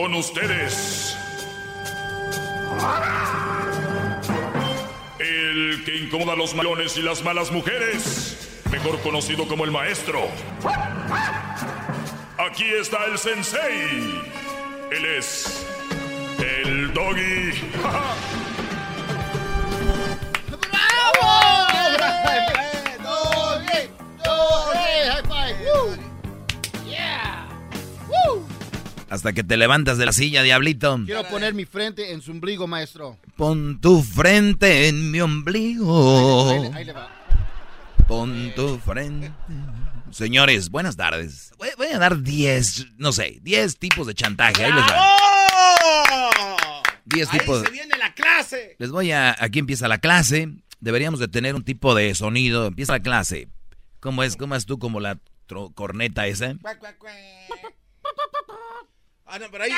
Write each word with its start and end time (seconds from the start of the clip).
Con 0.00 0.14
ustedes. 0.14 1.14
El 5.18 5.82
que 5.84 5.94
incomoda 5.94 6.32
a 6.32 6.36
los 6.36 6.54
malones 6.54 6.96
y 6.96 7.02
las 7.02 7.22
malas 7.22 7.52
mujeres. 7.52 8.62
Mejor 8.70 8.98
conocido 9.02 9.46
como 9.46 9.66
el 9.66 9.70
maestro. 9.70 10.26
Aquí 12.38 12.64
está 12.80 13.04
el 13.04 13.18
sensei. 13.18 14.22
Él 14.90 15.04
es 15.04 15.66
el 16.38 16.94
doggy. 16.94 17.52
Hasta 29.10 29.32
que 29.32 29.42
te 29.42 29.56
levantas 29.56 29.98
de 29.98 30.06
la 30.06 30.12
silla, 30.12 30.42
diablito. 30.42 30.98
Quiero 31.04 31.24
poner 31.28 31.52
mi 31.52 31.64
frente 31.64 32.12
en 32.12 32.22
su 32.22 32.30
ombligo, 32.30 32.66
maestro. 32.68 33.18
Pon 33.36 33.80
tu 33.80 34.02
frente 34.02 34.86
en 34.88 35.10
mi 35.10 35.20
ombligo. 35.20 36.50
Ahí 36.50 36.60
le- 36.60 36.72
ahí 36.76 36.84
le 36.84 36.92
va. 36.92 37.10
Pon 38.06 38.52
tu 38.54 38.78
frente. 38.78 39.32
Señores, 40.12 40.70
buenas 40.70 40.96
tardes. 40.96 41.52
Voy, 41.58 41.68
voy 41.76 41.88
a 41.88 41.98
dar 41.98 42.22
10, 42.22 42.86
no 42.98 43.12
sé, 43.12 43.38
10 43.42 43.78
tipos 43.78 44.06
de 44.06 44.14
chantaje. 44.14 44.64
Ahí 44.64 44.72
les 44.72 44.82
va. 44.82 45.00
¡Oh! 45.00 46.82
10 47.06 47.28
Ahí 47.32 47.38
tipos. 47.40 47.62
se 47.62 47.70
viene 47.70 47.96
la 47.98 48.14
clase. 48.14 48.76
Les 48.78 48.90
voy 48.92 49.10
a. 49.10 49.34
Aquí 49.40 49.58
empieza 49.58 49.88
la 49.88 49.98
clase. 49.98 50.48
Deberíamos 50.80 51.18
de 51.20 51.26
tener 51.28 51.54
un 51.56 51.64
tipo 51.64 51.94
de 51.96 52.14
sonido. 52.14 52.66
Empieza 52.66 52.92
la 52.92 53.00
clase. 53.00 53.48
¿Cómo 53.98 54.22
es? 54.22 54.36
¿Cómo 54.36 54.54
es 54.54 54.66
tú 54.66 54.78
como 54.78 55.00
la 55.00 55.18
corneta 55.74 56.26
esa? 56.28 56.54
Ah, 59.32 59.38
no, 59.38 59.50
pero 59.50 59.64
ahí. 59.64 59.70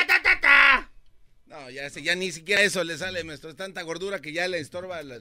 No, 1.45 1.69
ya, 1.69 1.87
sé, 1.89 2.01
ya 2.01 2.15
ni 2.15 2.31
siquiera 2.31 2.61
eso 2.63 2.83
le 2.83 2.97
sale, 2.97 3.23
maestro. 3.23 3.49
Es 3.51 3.55
tanta 3.55 3.81
gordura 3.83 4.19
que 4.19 4.33
ya 4.33 4.47
le 4.47 4.57
estorba. 4.59 5.03
la- 5.03 5.19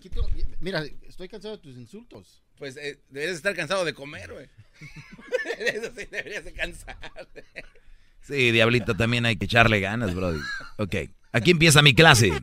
Mira, 0.60 0.82
estoy 1.06 1.28
cansado 1.28 1.56
de 1.56 1.62
tus 1.62 1.76
insultos. 1.76 2.42
Pues 2.56 2.76
eh, 2.76 2.98
deberías 3.10 3.36
estar 3.36 3.54
cansado 3.54 3.84
de 3.84 3.92
comer, 3.92 4.32
güey. 4.32 4.48
Eso 5.58 5.92
sí, 5.96 6.06
deberías 6.10 6.44
de 6.44 6.52
cansar. 6.52 6.96
Sí, 8.22 8.52
diablito, 8.52 8.94
también 8.96 9.26
hay 9.26 9.36
que 9.36 9.44
echarle 9.46 9.80
ganas, 9.80 10.14
Brody. 10.14 10.40
Ok, 10.78 10.94
aquí 11.32 11.50
empieza 11.50 11.82
mi 11.82 11.94
clase. 11.94 12.30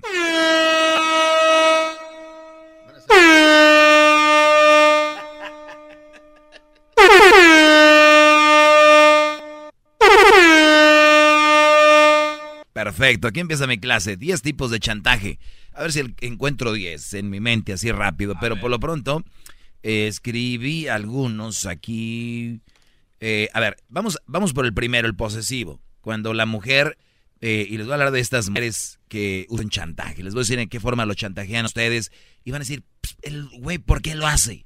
Perfecto, 12.99 13.29
aquí 13.29 13.39
empieza 13.39 13.65
mi 13.65 13.77
clase. 13.77 14.17
10 14.17 14.41
tipos 14.41 14.71
de 14.71 14.79
chantaje. 14.81 15.39
A 15.71 15.83
ver 15.83 15.93
si 15.93 16.01
encuentro 16.19 16.73
10 16.73 17.13
en 17.13 17.29
mi 17.29 17.39
mente 17.39 17.71
así 17.71 17.93
rápido. 17.93 18.35
Pero 18.41 18.59
por 18.59 18.69
lo 18.69 18.77
pronto, 18.77 19.23
eh, 19.83 20.07
escribí 20.07 20.89
algunos 20.89 21.65
aquí. 21.65 22.59
Eh, 23.21 23.47
a 23.53 23.61
ver, 23.61 23.77
vamos, 23.87 24.19
vamos 24.25 24.51
por 24.51 24.65
el 24.65 24.73
primero, 24.73 25.07
el 25.07 25.15
posesivo. 25.15 25.79
Cuando 26.01 26.33
la 26.33 26.45
mujer, 26.45 26.97
eh, 27.39 27.65
y 27.69 27.77
les 27.77 27.85
voy 27.85 27.93
a 27.93 27.95
hablar 27.95 28.11
de 28.11 28.19
estas 28.19 28.49
mujeres 28.49 28.99
que 29.07 29.45
usan 29.47 29.69
chantaje. 29.69 30.21
Les 30.21 30.33
voy 30.33 30.41
a 30.41 30.43
decir 30.43 30.59
en 30.59 30.67
qué 30.67 30.81
forma 30.81 31.05
lo 31.05 31.13
chantajean 31.13 31.63
ustedes. 31.63 32.11
Y 32.43 32.51
van 32.51 32.63
a 32.63 32.66
decir, 32.66 32.83
"Pss, 32.99 33.16
el 33.21 33.47
güey, 33.59 33.77
¿por 33.77 34.01
qué 34.01 34.13
lo 34.13 34.27
hace? 34.27 34.66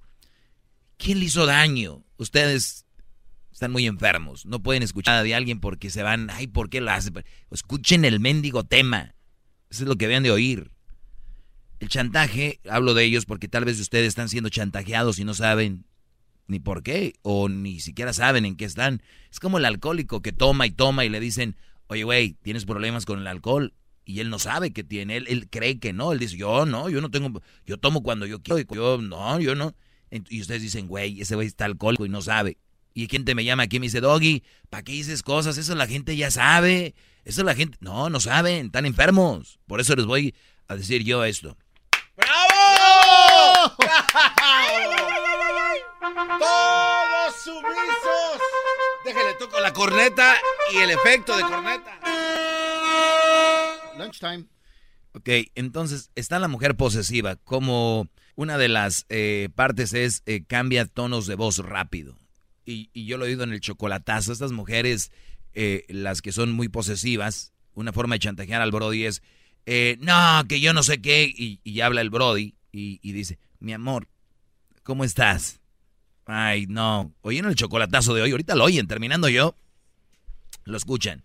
¿Quién 0.97 1.19
le 1.19 1.25
hizo 1.25 1.45
daño? 1.45 2.03
Ustedes 2.17 2.87
están 3.53 3.71
muy 3.71 3.85
enfermos. 3.85 4.45
No 4.45 4.61
pueden 4.61 4.83
escuchar 4.83 5.23
de 5.23 5.35
alguien 5.35 5.59
porque 5.59 5.89
se 5.89 6.03
van, 6.03 6.29
ay, 6.31 6.47
¿por 6.47 6.69
qué 6.69 6.81
lo 6.81 6.91
hace? 6.91 7.11
Escuchen 7.51 8.03
el 8.03 8.19
mendigo 8.19 8.63
tema. 8.63 9.15
Eso 9.69 9.83
es 9.83 9.87
lo 9.87 9.95
que 9.95 10.07
deben 10.07 10.23
de 10.23 10.31
oír. 10.31 10.71
El 11.79 11.89
chantaje, 11.89 12.59
hablo 12.69 12.93
de 12.93 13.03
ellos 13.03 13.25
porque 13.25 13.47
tal 13.47 13.65
vez 13.65 13.79
ustedes 13.79 14.07
están 14.07 14.29
siendo 14.29 14.49
chantajeados 14.49 15.19
y 15.19 15.23
no 15.23 15.33
saben 15.33 15.85
ni 16.47 16.59
por 16.59 16.83
qué, 16.83 17.13
o 17.21 17.47
ni 17.47 17.79
siquiera 17.79 18.11
saben 18.11 18.45
en 18.45 18.55
qué 18.55 18.65
están. 18.65 19.01
Es 19.31 19.39
como 19.39 19.57
el 19.57 19.65
alcohólico 19.65 20.21
que 20.21 20.33
toma 20.33 20.65
y 20.65 20.71
toma 20.71 21.05
y 21.05 21.09
le 21.09 21.19
dicen, 21.19 21.55
oye, 21.87 22.03
güey, 22.03 22.33
tienes 22.41 22.65
problemas 22.65 23.05
con 23.05 23.19
el 23.19 23.27
alcohol. 23.27 23.73
Y 24.05 24.19
él 24.19 24.29
no 24.29 24.39
sabe 24.39 24.73
que 24.73 24.83
tiene, 24.83 25.15
él, 25.17 25.25
él 25.29 25.49
cree 25.49 25.79
que 25.79 25.93
no. 25.93 26.11
Él 26.11 26.19
dice, 26.19 26.35
yo 26.35 26.65
no, 26.65 26.89
yo 26.89 27.01
no 27.01 27.09
tengo, 27.09 27.41
yo 27.65 27.77
tomo 27.77 28.03
cuando 28.03 28.25
yo 28.25 28.41
quiero, 28.41 28.59
yo 28.59 28.97
no, 28.97 29.39
yo 29.39 29.55
no. 29.55 29.75
Y 30.29 30.41
ustedes 30.41 30.61
dicen, 30.61 30.87
güey, 30.87 31.21
ese 31.21 31.35
güey 31.35 31.47
está 31.47 31.65
alcohólico 31.65 32.05
y 32.05 32.09
no 32.09 32.21
sabe. 32.21 32.57
Y 32.93 33.07
gente 33.07 33.35
me 33.35 33.43
llama 33.43 33.63
aquí 33.63 33.77
y 33.77 33.79
me 33.79 33.87
dice, 33.87 34.01
Doggy, 34.01 34.43
¿para 34.69 34.83
qué 34.83 34.91
dices 34.91 35.23
cosas? 35.23 35.57
Eso 35.57 35.73
la 35.75 35.87
gente 35.87 36.15
ya 36.15 36.29
sabe. 36.31 36.93
Eso 37.25 37.43
la 37.43 37.55
gente, 37.55 37.77
no, 37.79 38.09
no 38.09 38.19
saben, 38.19 38.67
están 38.67 38.85
enfermos. 38.85 39.59
Por 39.65 39.79
eso 39.79 39.95
les 39.95 40.05
voy 40.05 40.35
a 40.67 40.75
decir 40.75 41.03
yo 41.03 41.23
esto. 41.23 41.57
¡Bravo! 42.15 43.75
¡Todos 46.39 47.35
sumisos! 47.43 48.41
Déjale, 49.05 49.33
toco 49.39 49.59
la 49.59 49.73
corneta 49.73 50.35
y 50.73 50.77
el 50.77 50.91
efecto 50.91 51.35
de 51.35 51.43
corneta. 51.43 51.99
Lunchtime. 53.97 54.45
Ok, 55.13 55.29
entonces 55.55 56.11
está 56.15 56.39
la 56.39 56.47
mujer 56.47 56.75
posesiva. 56.75 57.35
Como 57.37 58.07
una 58.35 58.57
de 58.57 58.67
las 58.67 59.05
eh, 59.09 59.49
partes 59.55 59.93
es 59.93 60.23
eh, 60.25 60.43
cambia 60.45 60.85
tonos 60.85 61.27
de 61.27 61.35
voz 61.35 61.59
rápido. 61.59 62.17
Y, 62.65 62.89
y 62.93 63.05
yo 63.05 63.17
lo 63.17 63.25
he 63.25 63.29
oído 63.29 63.43
en 63.43 63.53
el 63.53 63.59
chocolatazo. 63.59 64.31
Estas 64.31 64.51
mujeres, 64.51 65.11
eh, 65.53 65.85
las 65.89 66.21
que 66.21 66.31
son 66.31 66.51
muy 66.51 66.69
posesivas, 66.69 67.53
una 67.73 67.93
forma 67.93 68.15
de 68.15 68.19
chantajear 68.19 68.61
al 68.61 68.71
Brody 68.71 69.05
es, 69.05 69.21
eh, 69.65 69.97
no, 69.99 70.43
que 70.47 70.59
yo 70.59 70.73
no 70.73 70.83
sé 70.83 71.01
qué. 71.01 71.23
Y, 71.25 71.59
y 71.63 71.81
habla 71.81 72.01
el 72.01 72.09
Brody 72.09 72.55
y, 72.71 73.11
dice, 73.11 73.39
mi 73.59 73.73
amor, 73.73 74.07
¿cómo 74.83 75.03
estás? 75.03 75.61
Ay, 76.25 76.65
no. 76.67 77.13
Oyeron 77.21 77.51
el 77.51 77.55
chocolatazo 77.55 78.13
de 78.13 78.21
hoy. 78.21 78.31
Ahorita 78.31 78.55
lo 78.55 78.63
oyen, 78.63 78.87
terminando 78.87 79.29
yo. 79.29 79.55
Lo 80.65 80.77
escuchan. 80.77 81.23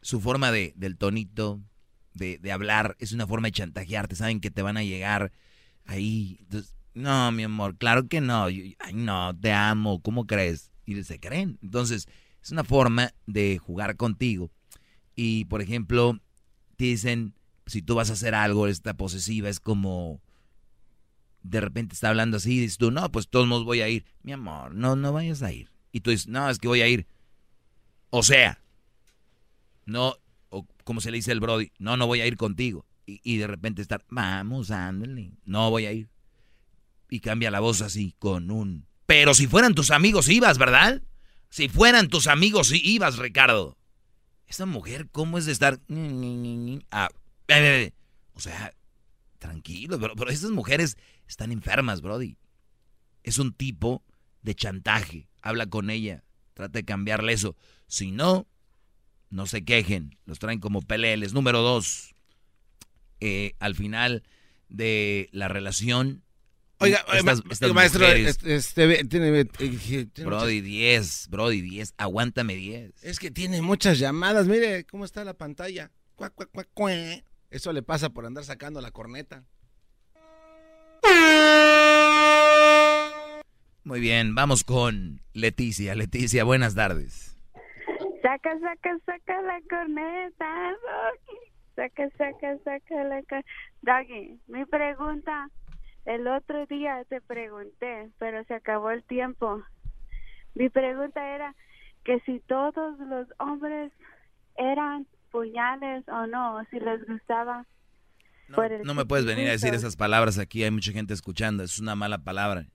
Su 0.00 0.20
forma 0.20 0.50
de, 0.50 0.72
del 0.76 0.96
tonito, 0.96 1.60
de, 2.14 2.38
de 2.38 2.52
hablar, 2.52 2.96
es 2.98 3.12
una 3.12 3.26
forma 3.26 3.48
de 3.48 3.52
chantajearte. 3.52 4.16
Saben 4.16 4.40
que 4.40 4.50
te 4.50 4.62
van 4.62 4.76
a 4.76 4.82
llegar 4.82 5.32
ahí. 5.84 6.38
Entonces, 6.40 6.74
no, 6.94 7.32
mi 7.32 7.44
amor, 7.44 7.76
claro 7.76 8.08
que 8.08 8.20
no. 8.20 8.44
Ay, 8.44 8.76
no, 8.94 9.36
te 9.38 9.52
amo. 9.52 10.00
¿Cómo 10.02 10.26
crees? 10.26 10.70
Y 10.84 11.02
se 11.04 11.20
creen. 11.20 11.58
Entonces, 11.62 12.08
es 12.42 12.50
una 12.50 12.64
forma 12.64 13.12
de 13.26 13.58
jugar 13.58 13.96
contigo. 13.96 14.50
Y, 15.14 15.46
por 15.46 15.62
ejemplo, 15.62 16.18
te 16.76 16.84
dicen, 16.84 17.34
si 17.66 17.82
tú 17.82 17.94
vas 17.94 18.10
a 18.10 18.14
hacer 18.14 18.34
algo, 18.34 18.66
esta 18.66 18.94
posesiva 18.94 19.48
es 19.48 19.60
como 19.60 20.20
de 21.42 21.60
repente 21.60 21.94
está 21.94 22.08
hablando 22.08 22.36
así 22.36 22.54
y 22.54 22.60
dices 22.60 22.78
tú, 22.78 22.90
no, 22.90 23.10
pues 23.10 23.28
todos 23.28 23.46
modos 23.46 23.64
voy 23.64 23.80
a 23.80 23.88
ir. 23.88 24.04
Mi 24.22 24.32
amor, 24.32 24.74
no, 24.74 24.96
no 24.96 25.12
vayas 25.12 25.42
a 25.42 25.52
ir. 25.52 25.70
Y 25.90 26.00
tú 26.00 26.10
dices, 26.10 26.28
no, 26.28 26.48
es 26.48 26.58
que 26.58 26.68
voy 26.68 26.82
a 26.82 26.88
ir. 26.88 27.06
O 28.10 28.22
sea, 28.22 28.62
no, 29.84 30.16
o 30.50 30.66
como 30.84 31.00
se 31.00 31.10
le 31.10 31.16
dice 31.16 31.32
el 31.32 31.40
Brody, 31.40 31.72
no, 31.78 31.96
no 31.96 32.06
voy 32.06 32.20
a 32.20 32.26
ir 32.26 32.36
contigo. 32.36 32.86
Y, 33.06 33.20
y 33.24 33.38
de 33.38 33.46
repente 33.46 33.82
estar, 33.82 34.04
vamos, 34.08 34.70
ándale, 34.70 35.32
no 35.44 35.70
voy 35.70 35.86
a 35.86 35.92
ir. 35.92 36.11
Y 37.12 37.20
cambia 37.20 37.50
la 37.50 37.60
voz 37.60 37.82
así, 37.82 38.14
con 38.18 38.50
un 38.50 38.86
Pero 39.04 39.34
si 39.34 39.46
fueran 39.46 39.74
tus 39.74 39.90
amigos 39.90 40.30
ibas, 40.30 40.56
¿verdad? 40.56 41.02
Si 41.50 41.68
fueran 41.68 42.08
tus 42.08 42.26
amigos 42.26 42.72
ibas, 42.72 43.18
Ricardo. 43.18 43.76
Esta 44.46 44.64
mujer, 44.64 45.10
¿cómo 45.12 45.36
es 45.36 45.44
de 45.44 45.52
estar... 45.52 45.78
Ah, 46.90 47.10
o 48.32 48.40
sea, 48.40 48.72
tranquilo, 49.38 50.00
pero, 50.00 50.16
pero 50.16 50.30
estas 50.30 50.52
mujeres 50.52 50.96
están 51.28 51.52
enfermas, 51.52 52.00
Brody. 52.00 52.38
Es 53.24 53.38
un 53.38 53.52
tipo 53.52 54.02
de 54.40 54.54
chantaje. 54.54 55.28
Habla 55.42 55.66
con 55.66 55.90
ella. 55.90 56.24
Trata 56.54 56.78
de 56.78 56.86
cambiarle 56.86 57.34
eso. 57.34 57.56
Si 57.88 58.10
no, 58.10 58.48
no 59.28 59.44
se 59.44 59.66
quejen. 59.66 60.16
Los 60.24 60.38
traen 60.38 60.60
como 60.60 60.80
peleles. 60.80 61.34
Número 61.34 61.60
dos. 61.60 62.14
Al 63.58 63.74
final 63.74 64.22
de 64.70 65.28
la 65.30 65.48
relación. 65.48 66.24
Oiga, 66.82 67.04
maestro, 67.74 68.06
este, 68.06 69.04
tiene, 69.04 69.44
Brody 70.24 70.60
10, 70.60 71.28
Brody 71.30 71.60
10, 71.60 71.94
aguántame 71.96 72.56
10. 72.56 73.04
Es 73.04 73.20
que 73.20 73.30
tiene 73.30 73.62
muchas 73.62 74.00
llamadas, 74.00 74.46
mire 74.46 74.84
cómo 74.84 75.04
está 75.04 75.24
la 75.24 75.34
pantalla. 75.34 75.90
Eso 77.50 77.72
le 77.72 77.82
pasa 77.82 78.10
por 78.10 78.26
andar 78.26 78.44
sacando 78.44 78.80
la 78.80 78.90
corneta. 78.90 79.44
Muy 83.84 84.00
bien, 84.00 84.34
vamos 84.34 84.64
con 84.64 85.20
Leticia. 85.32 85.94
Leticia, 85.94 86.44
buenas 86.44 86.74
tardes. 86.74 87.36
Saca, 88.22 88.58
saca, 88.60 88.98
saca 89.04 89.42
la 89.42 89.60
corneta, 89.68 90.76
Saca, 91.74 92.08
saca, 92.16 92.58
saca 92.64 93.04
la 93.04 93.22
corneta. 93.22 93.48
Doggy, 93.82 94.38
mi 94.46 94.64
pregunta, 94.64 95.48
el 96.04 96.26
otro 96.26 96.66
día 96.66 97.04
te 97.08 97.20
pregunté, 97.20 98.10
pero 98.18 98.44
se 98.44 98.54
acabó 98.54 98.90
el 98.90 99.04
tiempo. 99.04 99.62
Mi 100.54 100.68
pregunta 100.68 101.34
era 101.34 101.54
que 102.04 102.20
si 102.20 102.40
todos 102.40 102.98
los 102.98 103.28
hombres 103.38 103.92
eran 104.56 105.06
puñales 105.30 106.06
o 106.08 106.26
no, 106.26 106.62
si 106.70 106.80
les 106.80 107.06
gustaba. 107.06 107.66
No, 108.48 108.58
no 108.84 108.94
me 108.94 109.06
puedes 109.06 109.24
venir 109.24 109.48
a 109.48 109.52
decir 109.52 109.72
esas 109.72 109.96
palabras 109.96 110.38
aquí, 110.38 110.62
hay 110.62 110.70
mucha 110.70 110.92
gente 110.92 111.14
escuchando, 111.14 111.62
es 111.62 111.78
una 111.78 111.94
mala 111.94 112.18
palabra. 112.18 112.66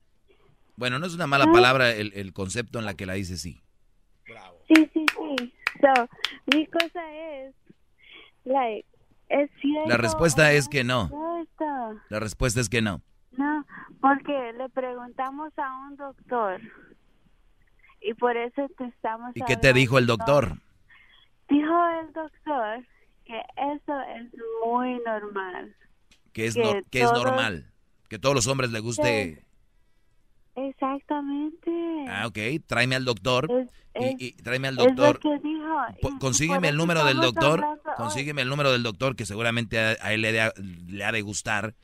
Bueno, 0.76 0.98
no 0.98 1.06
es 1.06 1.14
una 1.14 1.26
mala 1.26 1.44
ah. 1.48 1.52
palabra 1.52 1.92
el, 1.92 2.12
el 2.14 2.32
concepto 2.32 2.78
en 2.78 2.84
la 2.84 2.94
que 2.94 3.06
la 3.06 3.14
dice 3.14 3.36
sí. 3.36 3.60
Sí, 4.68 4.90
sí, 4.92 5.06
sí. 5.06 5.54
So, 5.80 6.08
mi 6.52 6.66
cosa 6.66 7.00
es, 7.14 7.54
like, 8.44 8.86
es 9.28 9.50
cierto. 9.60 9.88
La 9.88 9.96
respuesta 9.96 10.52
es 10.52 10.68
que 10.68 10.84
no. 10.84 11.10
La 12.08 12.20
respuesta 12.20 12.60
es 12.60 12.68
que 12.68 12.82
no. 12.82 13.02
No, 13.38 13.64
porque 14.00 14.52
le 14.52 14.68
preguntamos 14.68 15.52
a 15.56 15.88
un 15.88 15.96
doctor 15.96 16.60
y 18.00 18.12
por 18.14 18.36
eso 18.36 18.68
te 18.76 18.84
estamos. 18.86 19.30
¿Y 19.34 19.42
qué 19.42 19.56
te 19.56 19.72
dijo 19.72 19.96
el 19.98 20.06
doctor? 20.06 20.58
Dijo 21.48 21.88
el 22.00 22.12
doctor 22.12 22.84
que 23.24 23.40
eso 23.56 24.00
es 24.16 24.32
muy 24.64 25.00
normal. 25.06 25.74
¿Qué 26.32 26.46
es, 26.46 26.56
que 26.90 27.02
es 27.02 27.12
normal? 27.12 27.70
Que 28.08 28.18
todos 28.18 28.34
los 28.34 28.46
hombres 28.46 28.70
le 28.70 28.80
guste 28.80 29.44
Exactamente. 30.66 31.70
Ah, 32.08 32.26
ok. 32.26 32.38
Tráeme 32.66 32.96
al 32.96 33.04
doctor. 33.04 33.48
y, 33.94 34.32
tráeme 34.32 34.68
al 34.68 34.76
doctor. 34.76 35.20
consígueme 36.18 36.68
el 36.68 36.76
número 36.76 37.04
del 37.04 37.18
doctor. 37.18 37.64
Consígueme 37.96 38.42
el 38.42 38.48
número 38.48 38.72
del 38.72 38.82
doctor 38.82 39.14
que 39.14 39.26
seguramente 39.26 39.78
a, 39.78 40.12
él 40.12 40.22
le, 40.22 41.04
ha 41.04 41.12
de 41.12 41.22
gustar. 41.22 41.74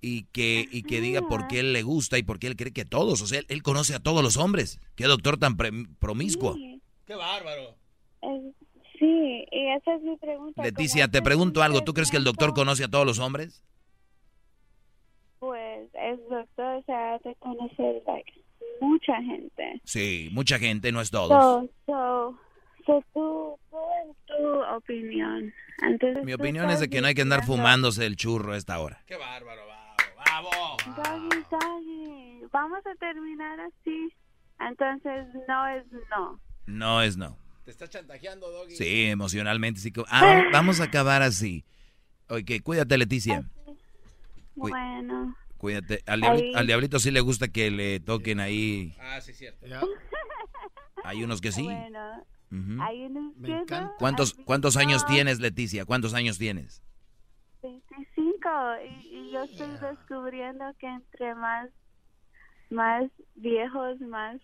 Y 0.00 0.24
que, 0.24 0.68
y 0.70 0.82
que 0.82 1.00
diga 1.00 1.22
por 1.22 1.48
qué 1.48 1.60
él 1.60 1.72
le 1.72 1.82
gusta 1.82 2.18
y 2.18 2.22
por 2.22 2.38
qué 2.38 2.46
él 2.46 2.56
cree 2.56 2.72
que 2.72 2.84
todos. 2.84 3.22
O 3.22 3.26
sea, 3.26 3.40
él, 3.48 3.62
conoce 3.62 3.94
a 3.94 4.00
todos 4.00 4.22
los 4.22 4.36
hombres. 4.36 4.78
Qué 4.94 5.04
doctor 5.04 5.38
tan 5.38 5.56
promiscuo. 5.56 6.56
Qué 7.06 7.14
bárbaro. 7.14 7.76
sí, 8.98 9.44
y 9.50 9.68
esa 9.76 9.94
es 9.94 10.02
mi 10.02 10.16
pregunta. 10.16 10.62
Leticia, 10.62 11.08
te 11.08 11.22
pregunto 11.22 11.62
algo. 11.62 11.82
¿Tú 11.82 11.94
crees 11.94 12.10
que 12.10 12.16
el 12.16 12.24
doctor 12.24 12.54
conoce 12.54 12.84
a 12.84 12.88
todos 12.88 13.06
los 13.06 13.18
hombres? 13.18 13.64
pues 15.46 15.88
es 15.94 16.18
doctor, 16.28 16.76
o 16.76 16.82
sea, 16.86 17.18
de 17.18 17.34
conocer 17.36 18.02
like, 18.06 18.32
mucha 18.80 19.22
gente. 19.22 19.80
Sí, 19.84 20.28
mucha 20.32 20.58
gente, 20.58 20.90
no 20.90 21.00
es 21.00 21.10
todos. 21.10 21.68
So, 21.86 22.36
so, 22.84 23.04
tú, 23.12 23.58
tu 24.26 24.74
opinión. 24.74 25.52
Entonces, 25.82 26.24
Mi 26.24 26.32
opinión 26.32 26.70
es 26.70 26.80
de 26.80 26.88
que 26.88 27.00
no 27.00 27.06
hay 27.06 27.14
que 27.14 27.22
andar 27.22 27.44
fumándose 27.44 28.06
el 28.06 28.16
churro 28.16 28.54
a 28.54 28.56
esta 28.56 28.80
hora. 28.80 29.02
¡Qué 29.06 29.16
bárbaro, 29.16 29.66
bravo! 30.40 30.76
Doggy, 30.96 31.44
doggy. 31.50 32.46
Vamos 32.52 32.80
a 32.86 32.94
terminar 32.96 33.60
así. 33.60 34.08
Entonces, 34.60 35.26
no 35.48 35.68
es 35.68 35.84
no. 36.10 36.40
No 36.66 37.02
es 37.02 37.16
no. 37.16 37.36
Te 37.64 37.70
está 37.70 37.88
chantajeando, 37.88 38.50
Doggy. 38.50 38.76
Sí, 38.76 39.06
emocionalmente. 39.06 39.80
Sí. 39.80 39.92
Ah, 40.08 40.44
vamos 40.52 40.80
a 40.80 40.84
acabar 40.84 41.22
así. 41.22 41.64
Oye, 42.28 42.60
cuídate, 42.60 42.96
Leticia. 42.96 43.44
Bueno. 44.54 45.36
Cuídate. 45.58 46.02
Al 46.06 46.66
diablito, 46.66 46.98
sí 46.98 47.10
le 47.10 47.20
gusta 47.20 47.48
que 47.48 47.70
le 47.70 48.00
toquen 48.00 48.40
ahí. 48.40 48.96
Ah, 49.00 49.20
sí, 49.20 49.32
cierto. 49.32 49.66
Hay 51.04 51.22
unos 51.22 51.40
que 51.40 51.52
sí. 51.52 51.62
Bueno, 51.62 52.26
hay 52.82 53.02
unos 53.02 53.34
que 53.36 53.62
¿Cuántos, 53.98 54.34
¿Cuántos 54.34 54.76
años 54.76 55.06
tienes, 55.06 55.38
Leticia? 55.38 55.84
¿Cuántos 55.84 56.14
años 56.14 56.36
tienes? 56.36 56.82
25. 57.62 58.05
Y, 58.84 59.08
y 59.10 59.30
yo 59.32 59.42
estoy 59.42 59.76
descubriendo 59.78 60.64
que 60.78 60.86
entre 60.86 61.34
más, 61.34 61.68
más 62.70 63.10
viejos, 63.34 64.00
más 64.00 64.40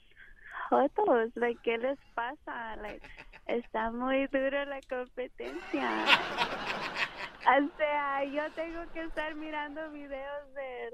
jotos. 0.69 1.31
Like, 1.37 1.60
¿Qué 1.62 1.78
les 1.78 1.99
pasa? 2.14 2.76
Like, 2.76 3.06
está 3.46 3.90
muy 3.90 4.26
dura 4.28 4.64
la 4.64 4.81
competencia. 4.88 5.88
O 7.43 7.76
sea, 7.76 8.25
yo 8.25 8.52
tengo 8.52 8.81
que 8.93 9.02
estar 9.02 9.34
mirando 9.34 9.90
videos 9.90 10.54
de, 10.54 10.92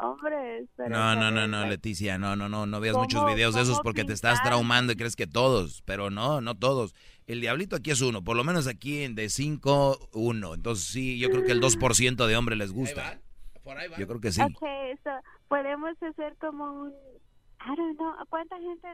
hombres. 0.00 0.68
no, 0.78 1.14
no, 1.14 1.30
no, 1.30 1.46
no, 1.46 1.66
Leticia, 1.66 2.18
no, 2.18 2.36
no, 2.36 2.48
no, 2.48 2.66
no 2.66 2.80
veas 2.80 2.96
muchos 2.96 3.24
videos 3.26 3.54
de 3.54 3.62
esos 3.62 3.80
porque 3.80 4.04
te 4.04 4.12
estás 4.12 4.42
traumando 4.42 4.92
y 4.92 4.96
crees 4.96 5.16
que 5.16 5.26
todos, 5.26 5.82
pero 5.82 6.10
no, 6.10 6.40
no 6.40 6.56
todos. 6.56 6.94
El 7.26 7.40
diablito 7.40 7.76
aquí 7.76 7.90
es 7.90 8.00
uno, 8.00 8.24
por 8.24 8.36
lo 8.36 8.44
menos 8.44 8.66
aquí 8.66 9.06
de 9.06 9.28
5, 9.28 10.10
uno. 10.14 10.54
Entonces 10.54 10.86
sí, 10.86 11.18
yo 11.18 11.30
creo 11.30 11.44
que 11.44 11.52
el 11.52 11.60
2% 11.60 12.26
de 12.26 12.36
hombres 12.36 12.58
les 12.58 12.72
gusta. 12.72 13.20
Por 13.62 13.78
ahí 13.78 13.88
va. 13.88 13.98
Yo 13.98 14.06
creo 14.06 14.20
que 14.20 14.32
sí. 14.32 14.40
Ok, 14.40 14.64
so, 15.04 15.10
podemos 15.48 15.90
hacer 16.02 16.34
como 16.40 16.64
un, 16.64 16.88
I 16.90 17.76
don't 17.76 17.96
know, 17.96 18.12
¿cuánta 18.28 18.56
gente 18.56 18.88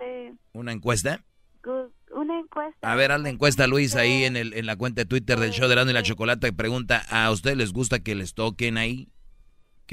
le... 0.00 0.34
¿Una 0.52 0.72
encuesta? 0.72 1.22
una 2.10 2.40
encuesta. 2.40 2.90
A 2.90 2.96
ver, 2.96 3.12
haz 3.12 3.20
la 3.20 3.28
encuesta, 3.28 3.66
Luis, 3.66 3.94
ahí 3.94 4.24
en, 4.24 4.36
el, 4.36 4.52
en 4.54 4.66
la 4.66 4.76
cuenta 4.76 5.02
de 5.02 5.06
Twitter 5.06 5.38
del 5.38 5.52
show 5.52 5.68
de 5.68 5.76
Rando 5.76 5.92
y 5.92 5.94
la 5.94 6.02
Chocolata. 6.02 6.50
Pregunta, 6.52 7.02
¿a 7.08 7.30
ustedes 7.30 7.56
les 7.56 7.72
gusta 7.72 8.00
que 8.00 8.14
les 8.14 8.34
toquen 8.34 8.78
ahí? 8.78 9.08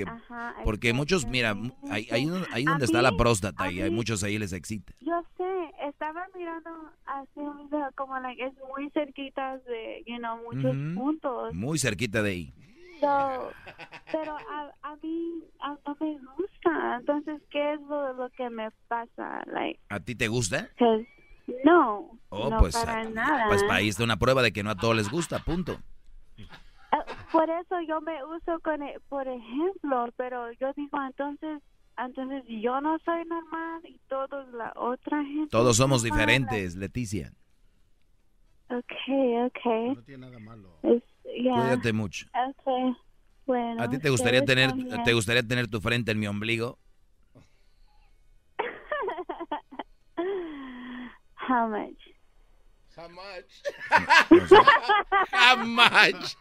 Que, 0.06 0.64
porque 0.64 0.94
muchos, 0.94 1.26
mira, 1.26 1.56
ahí, 1.90 2.08
ahí, 2.12 2.64
donde 2.64 2.86
está 2.86 3.02
la 3.02 3.12
próstata 3.18 3.72
y 3.72 3.82
hay 3.82 3.90
muchos 3.90 4.24
ahí 4.24 4.38
les 4.38 4.54
excita. 4.54 4.94
Yo 5.02 5.22
sé, 5.38 5.88
estaba 5.88 6.26
mirando 6.36 6.70
así 7.06 7.42
como 7.96 8.20
like, 8.20 8.44
es 8.44 8.54
muy 8.74 8.90
cerquita 8.92 9.58
de, 9.60 10.04
you 10.06 10.18
know, 10.18 10.38
muchos 10.44 10.76
puntos. 10.96 11.54
Muy 11.54 11.80
cerquita 11.80 12.22
de 12.22 12.30
ahí. 12.32 12.54
pero 14.12 14.38
a, 14.38 14.72
a 14.84 14.96
mí 15.02 15.44
no 15.86 15.98
me 16.00 16.20
gusta, 16.38 16.98
entonces, 17.00 17.42
¿qué 17.50 17.74
es 17.74 17.82
lo, 17.82 18.30
que 18.36 18.50
me 18.50 18.70
pasa? 18.88 19.44
Like, 19.48 19.80
¿A 19.90 20.00
ti 20.00 20.16
te 20.16 20.28
gusta? 20.28 20.70
No, 21.64 22.12
oh, 22.30 22.50
no 22.50 22.58
pues, 22.60 22.76
para 22.76 23.02
ah, 23.02 23.04
nada. 23.06 23.48
Pues 23.48 23.64
ahí 23.70 23.90
está 23.90 24.04
una 24.04 24.18
prueba 24.18 24.42
de 24.42 24.52
que 24.52 24.64
no 24.64 24.70
a 24.70 24.76
todos 24.76 24.96
les 24.96 25.10
gusta, 25.10 25.40
punto. 25.40 25.80
Ah, 26.92 27.06
por 27.32 27.50
eso 27.50 27.80
yo 27.88 28.02
me 28.02 28.24
uso 28.26 28.60
con, 28.64 28.82
e, 28.82 29.00
por 29.10 29.28
ejemplo, 29.28 30.12
pero 30.18 30.52
yo 30.54 30.74
digo 30.74 30.98
entonces, 31.06 31.62
entonces 31.98 32.44
yo 32.48 32.82
no 32.82 32.98
soy 33.00 33.26
normal 33.26 33.82
y 33.86 34.00
todos 34.08 34.52
la 34.54 34.74
otra 34.76 35.24
gente. 35.24 35.50
Todos 35.50 35.78
somos 35.78 36.02
diferentes, 36.02 36.76
Leticia. 36.76 37.32
Okay, 38.70 39.38
okay. 39.46 39.96
No 39.96 40.04
tiene 40.04 40.28
nada 40.28 40.40
malo. 40.40 40.80
Cuídate 40.82 41.94
mucho. 41.94 42.28
Okay. 42.34 42.96
Bueno. 43.46 43.82
¿A 43.82 43.90
ti 43.90 44.00
te 44.00 44.10
gustaría 44.10 44.44
tener, 44.46 44.72
te 45.04 45.14
gustaría 45.14 45.44
tener 45.44 45.68
tu 45.68 45.82
frente 45.82 46.12
en 46.12 46.20
mi 46.20 46.28
ombligo? 46.28 46.78
How 51.48 51.68
much? 51.68 51.98
How 53.00 53.08
much? 53.08 53.52
How 55.32 55.56
much? 55.64 56.36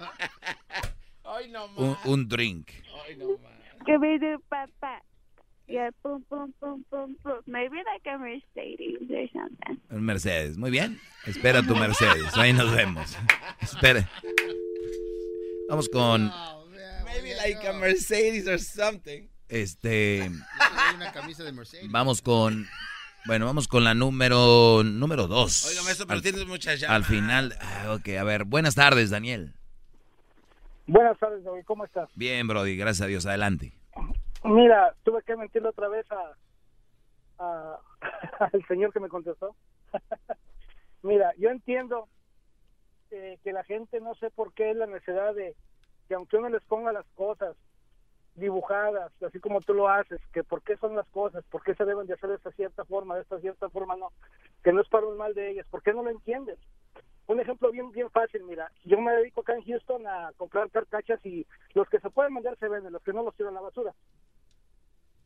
Ay, 1.25 1.47
no 1.53 1.71
un, 1.77 1.97
un, 2.05 2.29
drink. 2.29 2.73
Ay, 3.07 3.15
no 3.15 3.39
más. 3.39 3.87
Give 3.87 4.01
me 4.01 4.19
the 4.19 4.39
papá. 4.51 4.99
Yeah, 5.69 5.91
boom, 6.03 6.25
boom, 6.29 6.53
boom, 6.61 6.85
boom, 6.91 7.15
boom. 7.23 7.43
Maybe 7.47 7.77
like 7.77 8.03
a 8.13 8.19
Mercedes 8.19 9.07
or 9.09 9.29
something. 9.33 9.79
Un 9.89 10.05
Mercedes, 10.05 10.59
muy 10.59 10.71
bien. 10.71 10.99
Espera 11.27 11.63
tu 11.63 11.77
Mercedes, 11.77 12.37
ahí 12.37 12.53
nos 12.53 12.75
vemos. 12.75 13.17
Espera. 13.63 14.09
Vamos 15.69 15.89
con. 15.89 16.33
Maybe 17.05 17.35
like 17.37 17.65
a 17.69 17.73
Mercedes 17.75 18.49
or 18.49 18.59
something. 18.59 19.29
Este. 19.49 20.29
una 20.97 21.13
camisa 21.13 21.45
de 21.45 21.53
Mercedes. 21.53 21.89
Vamos 21.89 22.21
con. 22.21 22.67
Bueno, 23.27 23.47
vamos 23.47 23.69
con 23.69 23.85
la 23.85 23.95
número 23.95 24.83
número 24.85 25.27
dos. 25.27 25.67
Oiga, 25.67 25.83
maestro, 25.83 26.07
pero 26.07 26.17
al, 26.17 26.23
tienes 26.23 26.47
muchas 26.47 26.81
llamas. 26.81 26.97
al 26.97 27.05
final. 27.05 27.55
ah, 27.61 27.95
ok, 27.99 28.09
a 28.19 28.25
ver. 28.25 28.45
Buenas 28.45 28.75
tardes, 28.75 29.11
Daniel. 29.11 29.55
Buenas 30.87 31.19
tardes, 31.19 31.45
David. 31.45 31.65
¿Cómo 31.67 31.85
estás? 31.85 32.09
Bien, 32.15 32.47
Brody, 32.49 32.77
gracias 32.77 33.05
a 33.05 33.09
Dios. 33.09 33.27
Adelante. 33.27 33.73
Mira, 34.45 34.95
tuve 35.05 35.23
que 35.23 35.37
mentirle 35.37 35.69
otra 35.69 35.89
vez 35.89 36.07
a, 36.11 36.33
a- 37.45 37.79
al 38.53 38.67
señor 38.67 38.93
que 38.93 39.01
me 39.01 39.09
contestó. 39.09 39.55
Mira, 41.03 41.33
yo 41.39 41.51
entiendo 41.51 42.09
eh, 43.11 43.39
que 43.45 43.53
la 43.53 43.65
gente 43.65 44.01
no 44.01 44.15
sé 44.15 44.31
por 44.31 44.53
qué 44.55 44.71
es 44.71 44.77
la 44.77 44.87
necesidad 44.87 45.35
de 45.35 45.55
que 46.09 46.15
aunque 46.15 46.37
uno 46.39 46.49
les 46.49 46.63
ponga 46.65 46.93
las 46.93 47.05
cosas 47.15 47.55
dibujadas, 48.39 49.13
así 49.23 49.41
como 49.41 49.61
tú 49.61 49.75
lo 49.75 49.89
haces, 49.89 50.21
que 50.33 50.45
por 50.45 50.63
qué 50.63 50.77
son 50.77 50.97
las 50.97 51.07
cosas, 51.09 51.45
por 51.51 51.63
qué 51.63 51.75
se 51.75 51.85
deben 51.85 52.07
de 52.07 52.15
hacer 52.15 52.31
de 52.31 52.37
esta 52.37 52.53
cierta 52.53 52.85
forma, 52.85 53.17
de 53.17 53.23
esta 53.23 53.39
cierta 53.41 53.69
forma 53.71 53.97
no, 53.97 54.13
que 54.63 54.73
no 54.73 54.81
es 54.81 54.89
para 54.89 55.07
un 55.07 55.17
mal 55.17 55.35
de 55.35 55.51
ellas, 55.51 55.67
¿por 55.71 55.83
qué 55.83 55.93
no 55.93 56.03
lo 56.03 56.11
entiendes? 56.11 56.59
Un 57.27 57.41
ejemplo 57.41 57.71
bien 57.71 57.91
bien 57.93 58.11
fácil, 58.11 58.45
mira, 58.45 58.71
yo 58.85 58.99
me 59.01 59.13
dedico 59.13 59.43
acá 59.43 59.55
en 59.55 59.65
Houston 59.65 60.07
a 60.07 60.33
comprar 60.37 60.71
carcachas 60.71 61.25
y 61.27 61.47
los 61.75 61.89
que 61.89 62.01
se 62.01 62.11
pueden 62.11 62.35
vender 62.35 62.57
se 62.59 62.69
venden, 62.69 62.93
los 62.93 63.03
que 63.03 63.13
no 63.13 63.23
los 63.23 63.35
tiran 63.35 63.53
a 63.53 63.61
la 63.61 63.67
basura. 63.67 63.95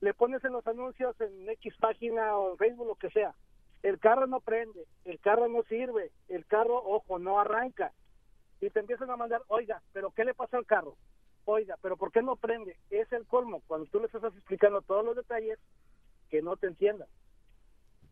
Le 0.01 0.13
pones 0.15 0.45
en 0.45 0.53
los 0.53 0.67
anuncios 0.67 1.15
en 1.21 1.49
X 1.49 1.75
página 1.79 2.37
o 2.37 2.53
en 2.53 2.59
Facebook, 2.59 2.89
lo 2.89 2.95
que 2.97 3.11
sea. 3.11 3.35
El 3.85 4.01
carro 4.01 4.27
no 4.27 4.41
prende, 4.41 4.85
el 5.05 5.21
carro 5.21 5.49
no 5.49 5.63
sirve, 5.65 6.11
el 6.29 6.45
carro, 6.47 6.77
ojo, 6.77 7.21
no 7.21 7.39
arranca. 7.39 7.93
Y 8.61 8.71
te 8.71 8.81
empiezan 8.81 9.11
a 9.11 9.17
mandar, 9.17 9.43
oiga, 9.49 9.81
pero 9.93 10.11
¿qué 10.11 10.25
le 10.25 10.35
pasa 10.35 10.57
al 10.57 10.67
carro? 10.67 10.97
Oiga, 11.45 11.77
pero 11.83 11.97
¿por 11.97 12.13
qué 12.13 12.23
no 12.23 12.37
prende? 12.37 12.77
Es 12.91 13.11
el 13.13 13.27
colmo, 13.27 13.63
cuando 13.67 13.87
tú 13.87 14.01
les 14.01 14.15
estás 14.15 14.33
explicando 14.35 14.81
todos 14.83 15.05
los 15.05 15.17
detalles, 15.17 15.59
que 16.31 16.41
no 16.43 16.57
te 16.57 16.67
entiendan. 16.69 17.09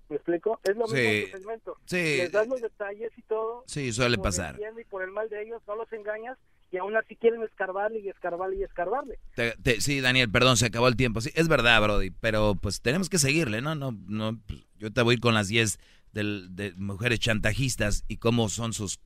¿Me 0.09 0.17
explico? 0.17 0.59
Es 0.65 0.77
lo 0.77 0.87
mismo 0.89 0.97
Sí, 0.99 1.25
tu 1.31 1.39
segmento. 1.39 1.77
sí. 1.85 1.97
Les 2.19 2.33
das 2.33 2.49
los 2.49 2.61
detalles 2.61 3.13
y 3.17 3.23
todo. 3.23 3.63
Sí, 3.67 3.93
suele 3.93 4.19
pasar. 4.19 4.59
y 4.59 4.85
por 4.85 5.03
el 5.05 5.11
mal 5.13 5.29
de 5.29 5.43
ellos, 5.43 5.63
no 5.69 5.77
los 5.77 5.91
engañas 5.93 6.37
y 6.73 6.79
aún 6.79 6.97
así 6.97 7.15
quieren 7.17 7.43
escarbarle 7.45 8.01
y 8.01 8.09
escarbarle 8.09 8.57
y 8.57 8.63
escarbarle. 8.65 9.19
Te- 9.37 9.57
te- 9.63 9.81
sí, 9.81 10.01
Daniel, 10.01 10.31
perdón, 10.31 10.57
se 10.57 10.67
acabó 10.67 10.89
el 10.89 10.97
tiempo. 10.97 11.21
Sí, 11.21 11.31
es 11.37 11.47
verdad, 11.47 11.81
Brody, 11.81 12.11
pero 12.11 12.57
pues 12.61 12.81
tenemos 12.81 13.09
que 13.09 13.19
seguirle, 13.19 13.61
¿no? 13.61 13.75
no, 13.77 13.93
no 14.09 14.37
pues, 14.47 14.67
yo 14.77 14.93
te 14.93 15.03
voy 15.03 15.19
con 15.19 15.35
las 15.35 15.47
10 15.49 15.79
del- 16.13 16.55
de 16.57 16.73
mujeres 16.75 17.21
chantajistas 17.21 18.05
y 18.09 18.17
cómo 18.17 18.49
son 18.49 18.73
sus, 18.73 18.99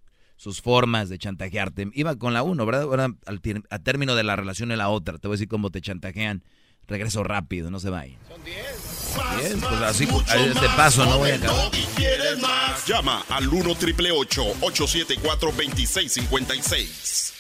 sus 0.45 0.61
formas 0.61 1.09
de 1.09 1.17
chantajearte. 1.19 1.89
Iba 1.95 2.17
con 2.17 2.35
la 2.35 2.43
uno, 2.43 2.67
¿verdad? 2.67 2.83
Ahora, 2.83 3.09
al, 3.25 3.41
tier- 3.41 3.65
a 3.71 3.79
término 3.79 4.15
de 4.15 4.25
la 4.25 4.37
relación 4.37 4.71
en 4.73 4.77
la 4.79 4.91
otra, 4.91 5.17
te 5.17 5.27
voy 5.27 5.37
a 5.37 5.37
decir 5.37 5.49
cómo 5.49 5.71
te 5.71 5.81
chantajean. 5.81 6.45
Regreso 6.87 7.25
rápido, 7.25 7.71
no 7.71 7.81
se 7.81 7.89
vayan. 7.89 8.19
Más, 8.29 8.45
Bien, 9.41 9.59
pues 9.59 9.81
así, 9.81 10.07
a 10.29 10.37
este 10.37 10.67
más. 10.67 10.77
paso 10.77 11.07
no 11.07 11.17
voy 11.17 11.31
a 11.31 11.37
acabar. 11.37 11.71
Más. 12.43 12.87
Llama 12.87 13.25
al 13.31 13.49
1 13.49 13.75
triple 13.77 14.11
874 14.13 15.51
2656. 15.51 17.33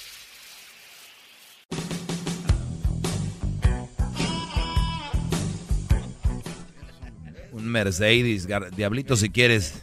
Un 7.52 7.66
Mercedes, 7.68 8.48
Diablito, 8.76 9.16
si 9.16 9.30
quieres. 9.30 9.74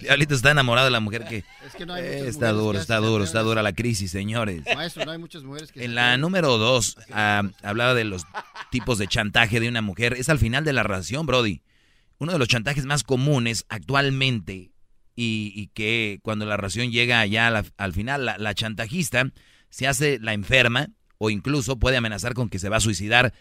Diablito 0.00 0.34
está 0.34 0.50
enamorado 0.50 0.86
de 0.86 0.90
la 0.90 1.00
mujer 1.00 1.24
que... 1.28 1.44
Es 1.66 1.74
que 1.76 1.86
no 1.86 1.94
hay 1.94 2.04
Eh, 2.04 2.28
está 2.28 2.50
duro, 2.52 2.78
está 2.78 2.96
duro, 2.98 3.24
está 3.24 3.40
dura 3.42 3.62
la 3.62 3.72
crisis, 3.72 4.10
señores. 4.10 4.62
Maestro, 4.74 5.04
no 5.04 5.12
hay 5.12 5.18
muchas 5.18 5.42
mujeres 5.44 5.72
que 5.72 5.84
En 5.84 5.94
la 5.94 6.02
pueden- 6.08 6.20
número 6.20 6.58
dos, 6.58 6.96
ah, 7.12 7.42
hablaba 7.62 7.94
de 7.94 8.04
los 8.04 8.24
tipos 8.70 8.98
de 8.98 9.06
chantaje 9.06 9.60
de 9.60 9.68
una 9.68 9.82
mujer. 9.82 10.14
Es 10.14 10.28
al 10.28 10.38
final 10.38 10.64
de 10.64 10.72
la 10.72 10.82
relación, 10.82 11.26
Brody. 11.26 11.62
Uno 12.18 12.32
de 12.32 12.38
los 12.38 12.48
chantajes 12.48 12.84
más 12.86 13.02
comunes 13.02 13.64
actualmente 13.68 14.70
y, 15.16 15.52
y 15.54 15.66
que 15.74 16.18
cuando 16.22 16.46
la 16.46 16.56
relación 16.56 16.90
llega 16.90 17.24
ya 17.26 17.50
la- 17.50 17.64
al 17.76 17.92
final, 17.92 18.24
la, 18.24 18.38
la 18.38 18.54
chantajista 18.54 19.30
se 19.70 19.86
hace 19.88 20.18
la 20.20 20.32
enferma 20.32 20.88
o 21.18 21.30
incluso 21.30 21.78
puede 21.78 21.96
amenazar 21.96 22.34
con 22.34 22.48
que 22.48 22.58
se 22.58 22.68
va 22.68 22.76
a 22.78 22.80
suicidar 22.80 23.32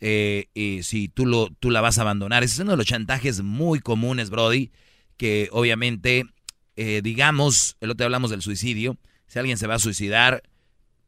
eh, 0.00 0.46
y 0.54 0.82
si 0.84 1.08
tú, 1.08 1.26
lo, 1.26 1.48
tú 1.58 1.70
la 1.70 1.80
vas 1.80 1.98
a 1.98 2.02
abandonar. 2.02 2.44
Ese 2.44 2.54
es 2.54 2.60
uno 2.60 2.72
de 2.72 2.76
los 2.76 2.86
chantajes 2.86 3.42
muy 3.42 3.80
comunes, 3.80 4.30
Brody, 4.30 4.70
que 5.18 5.50
obviamente, 5.52 6.24
eh, 6.76 7.02
digamos, 7.02 7.76
el 7.80 7.90
otro 7.90 8.06
hablamos 8.06 8.30
del 8.30 8.40
suicidio. 8.40 8.96
Si 9.26 9.38
alguien 9.38 9.58
se 9.58 9.66
va 9.66 9.74
a 9.74 9.78
suicidar, 9.78 10.42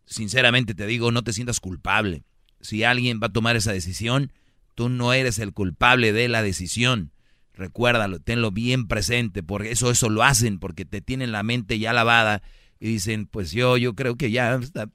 sinceramente 0.05 0.75
te 0.75 0.87
digo, 0.87 1.11
no 1.11 1.23
te 1.23 1.33
sientas 1.33 1.61
culpable. 1.61 2.25
Si 2.61 2.85
alguien 2.85 3.21
va 3.23 3.29
a 3.29 3.33
tomar 3.33 3.57
esa 3.57 3.73
decisión, 3.73 4.33
tú 4.75 4.91
no 4.91 5.15
eres 5.15 5.39
el 5.39 5.55
culpable 5.55 6.13
de 6.13 6.29
la 6.29 6.43
decisión. 6.43 7.13
Recuérdalo, 7.55 8.21
tenlo 8.21 8.51
bien 8.51 8.89
presente, 8.89 9.43
porque 9.43 9.71
eso, 9.71 9.91
eso 9.91 10.11
lo 10.11 10.23
hacen, 10.23 10.59
porque 10.59 10.85
te 10.85 11.01
tienen 11.01 11.33
la 11.33 11.43
mente 11.43 11.79
ya 11.79 11.93
lavada 11.93 12.43
y 12.79 12.89
dicen, 12.89 13.27
pues 13.27 13.53
yo, 13.53 13.77
yo 13.77 13.95
creo 13.95 14.17
que 14.17 14.31
ya 14.31 14.55
está, 14.55 14.91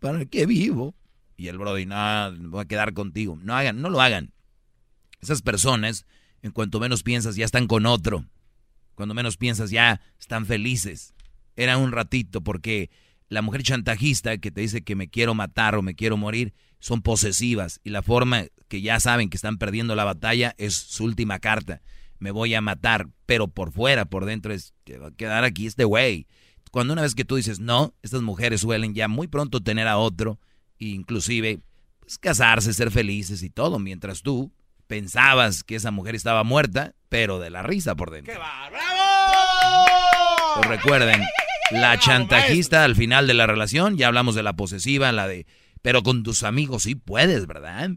¿para 0.00 0.24
qué 0.26 0.46
vivo? 0.46 0.94
Y 1.36 1.48
el 1.48 1.58
Brody, 1.58 1.86
no, 1.86 2.32
voy 2.48 2.62
a 2.62 2.64
quedar 2.64 2.94
contigo. 2.94 3.38
No 3.42 3.54
hagan, 3.54 3.80
no 3.80 3.90
lo 3.90 4.00
hagan. 4.00 4.32
Esas 5.20 5.42
personas, 5.42 6.06
en 6.46 6.52
cuanto 6.52 6.80
menos 6.80 7.02
piensas, 7.02 7.36
ya 7.36 7.44
están 7.44 7.66
con 7.66 7.86
otro. 7.86 8.24
Cuando 8.94 9.14
menos 9.14 9.36
piensas, 9.36 9.70
ya 9.70 10.00
están 10.18 10.46
felices. 10.46 11.14
Era 11.56 11.76
un 11.76 11.92
ratito, 11.92 12.40
porque 12.40 12.90
la 13.28 13.42
mujer 13.42 13.62
chantajista 13.62 14.38
que 14.38 14.50
te 14.50 14.60
dice 14.60 14.82
que 14.82 14.94
me 14.94 15.08
quiero 15.08 15.34
matar 15.34 15.74
o 15.74 15.82
me 15.82 15.94
quiero 15.94 16.16
morir, 16.16 16.54
son 16.78 17.02
posesivas. 17.02 17.80
Y 17.84 17.90
la 17.90 18.02
forma 18.02 18.44
que 18.68 18.80
ya 18.80 19.00
saben 19.00 19.28
que 19.28 19.36
están 19.36 19.58
perdiendo 19.58 19.94
la 19.94 20.04
batalla 20.04 20.54
es 20.56 20.74
su 20.74 21.04
última 21.04 21.38
carta. 21.38 21.82
Me 22.18 22.30
voy 22.30 22.54
a 22.54 22.60
matar, 22.60 23.08
pero 23.26 23.48
por 23.48 23.72
fuera, 23.72 24.04
por 24.04 24.24
dentro 24.24 24.54
es 24.54 24.72
que 24.84 24.98
va 24.98 25.08
a 25.08 25.14
quedar 25.14 25.44
aquí 25.44 25.66
este 25.66 25.84
güey. 25.84 26.26
Cuando 26.70 26.92
una 26.92 27.02
vez 27.02 27.14
que 27.14 27.24
tú 27.24 27.36
dices 27.36 27.58
no, 27.58 27.94
estas 28.02 28.22
mujeres 28.22 28.60
suelen 28.60 28.94
ya 28.94 29.08
muy 29.08 29.26
pronto 29.26 29.62
tener 29.62 29.88
a 29.88 29.98
otro, 29.98 30.38
e 30.78 30.86
inclusive 30.86 31.60
pues, 32.00 32.18
casarse, 32.18 32.72
ser 32.72 32.90
felices 32.90 33.42
y 33.42 33.50
todo, 33.50 33.78
mientras 33.78 34.22
tú 34.22 34.52
pensabas 34.86 35.62
que 35.64 35.76
esa 35.76 35.90
mujer 35.90 36.14
estaba 36.14 36.44
muerta, 36.44 36.94
pero 37.08 37.38
de 37.38 37.50
la 37.50 37.62
risa 37.62 37.94
por 37.94 38.10
dentro. 38.10 38.32
¡Qué 38.32 38.38
va! 38.38 38.68
¡Bravo! 38.70 40.56
Pues 40.56 40.68
recuerden, 40.68 41.22
la 41.70 41.98
chantajista 41.98 42.84
al 42.84 42.96
final 42.96 43.26
de 43.26 43.34
la 43.34 43.46
relación, 43.46 43.96
ya 43.96 44.06
hablamos 44.06 44.34
de 44.34 44.42
la 44.42 44.54
posesiva, 44.54 45.12
la 45.12 45.28
de, 45.28 45.46
pero 45.82 46.02
con 46.02 46.22
tus 46.22 46.42
amigos 46.42 46.84
sí 46.84 46.94
puedes, 46.94 47.46
¿verdad? 47.46 47.90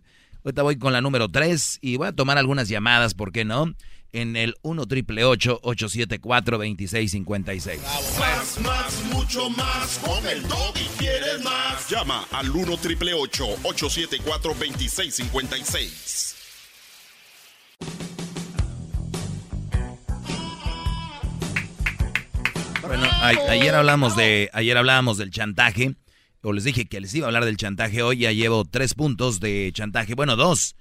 Ahorita 0.44 0.64
voy 0.64 0.78
con 0.78 0.94
la 0.94 1.02
número 1.02 1.30
3 1.30 1.80
y 1.82 1.98
voy 1.98 2.08
a 2.08 2.14
tomar 2.14 2.38
algunas 2.38 2.70
llamadas, 2.70 3.14
¿por 3.14 3.32
qué 3.32 3.46
no? 3.46 3.74
En 4.12 4.36
el 4.36 4.56
1 4.64 4.88
triple 4.88 5.24
874 5.24 6.58
2656 6.58 7.80
Más, 8.20 8.60
más, 8.62 9.04
mucho 9.14 9.50
más. 9.52 10.00
Con 10.00 10.26
el 10.28 10.42
Doggy 10.48 10.88
quieres 10.98 11.44
más. 11.44 11.88
Llama 11.90 12.26
al 12.32 12.50
1 12.50 12.78
triple 12.78 13.14
874 13.14 14.54
2656. 14.56 16.29
Bueno, 22.90 23.08
ayer 23.22 23.76
hablamos 23.76 24.16
de, 24.16 24.50
ayer 24.52 24.76
hablábamos 24.76 25.20
del 25.20 25.30
chantaje, 25.30 25.94
o 26.42 26.54
les 26.54 26.64
dije 26.64 26.88
que 26.88 27.00
les 27.00 27.14
iba 27.14 27.28
a 27.28 27.30
hablar 27.30 27.46
del 27.46 27.56
chantaje 27.56 28.02
hoy, 28.02 28.18
ya 28.18 28.32
llevo 28.32 28.66
tres 28.66 28.96
puntos 28.96 29.40
de 29.40 29.70
chantaje, 29.76 30.16
bueno, 30.16 30.36
dos, 30.36 30.76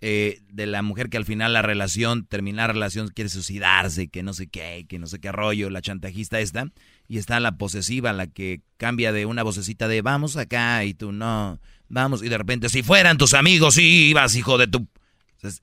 eh, 0.00 0.40
de 0.48 0.64
la 0.64 0.80
mujer 0.80 1.10
que 1.10 1.18
al 1.18 1.26
final 1.26 1.52
la 1.52 1.60
relación, 1.60 2.24
terminar 2.24 2.68
la 2.68 2.72
relación, 2.72 3.08
quiere 3.08 3.28
suicidarse, 3.28 4.08
que 4.08 4.22
no 4.22 4.32
sé 4.32 4.46
qué, 4.46 4.86
que 4.88 4.98
no 4.98 5.06
sé 5.06 5.20
qué 5.20 5.30
rollo, 5.30 5.68
la 5.68 5.82
chantajista 5.82 6.40
esta, 6.40 6.68
y 7.06 7.18
está 7.18 7.38
la 7.38 7.58
posesiva, 7.58 8.14
la 8.14 8.28
que 8.28 8.62
cambia 8.78 9.12
de 9.12 9.26
una 9.26 9.42
vocecita 9.42 9.88
de 9.88 10.00
vamos 10.00 10.38
acá 10.38 10.86
y 10.86 10.94
tú 10.94 11.12
no, 11.12 11.60
vamos, 11.86 12.22
y 12.22 12.30
de 12.30 12.38
repente, 12.38 12.70
si 12.70 12.82
fueran 12.82 13.18
tus 13.18 13.34
amigos, 13.34 13.74
sí 13.74 14.08
ibas, 14.08 14.36
hijo 14.36 14.56
de 14.56 14.68
tu... 14.68 14.88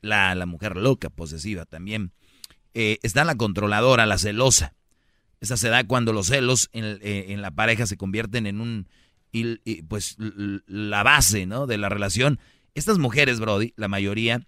La, 0.01 0.35
la 0.35 0.45
mujer 0.45 0.77
loca, 0.77 1.09
posesiva 1.09 1.65
también. 1.65 2.11
Eh, 2.75 2.99
está 3.01 3.23
la 3.23 3.33
controladora, 3.33 4.05
la 4.05 4.19
celosa. 4.19 4.75
Esa 5.41 5.57
se 5.57 5.69
da 5.69 5.85
cuando 5.85 6.13
los 6.13 6.27
celos 6.27 6.69
en, 6.73 6.85
eh, 7.01 7.27
en 7.29 7.41
la 7.41 7.51
pareja 7.51 7.85
se 7.85 7.97
convierten 7.97 8.45
en 8.45 8.59
un, 8.61 8.87
y- 9.31 9.81
pues, 9.83 10.17
la 10.17 11.03
base, 11.03 11.45
¿no? 11.45 11.65
De 11.67 11.77
la 11.77 11.89
relación. 11.89 12.39
Estas 12.75 12.97
mujeres, 12.97 13.39
Brody, 13.39 13.73
la 13.77 13.87
mayoría 13.87 14.41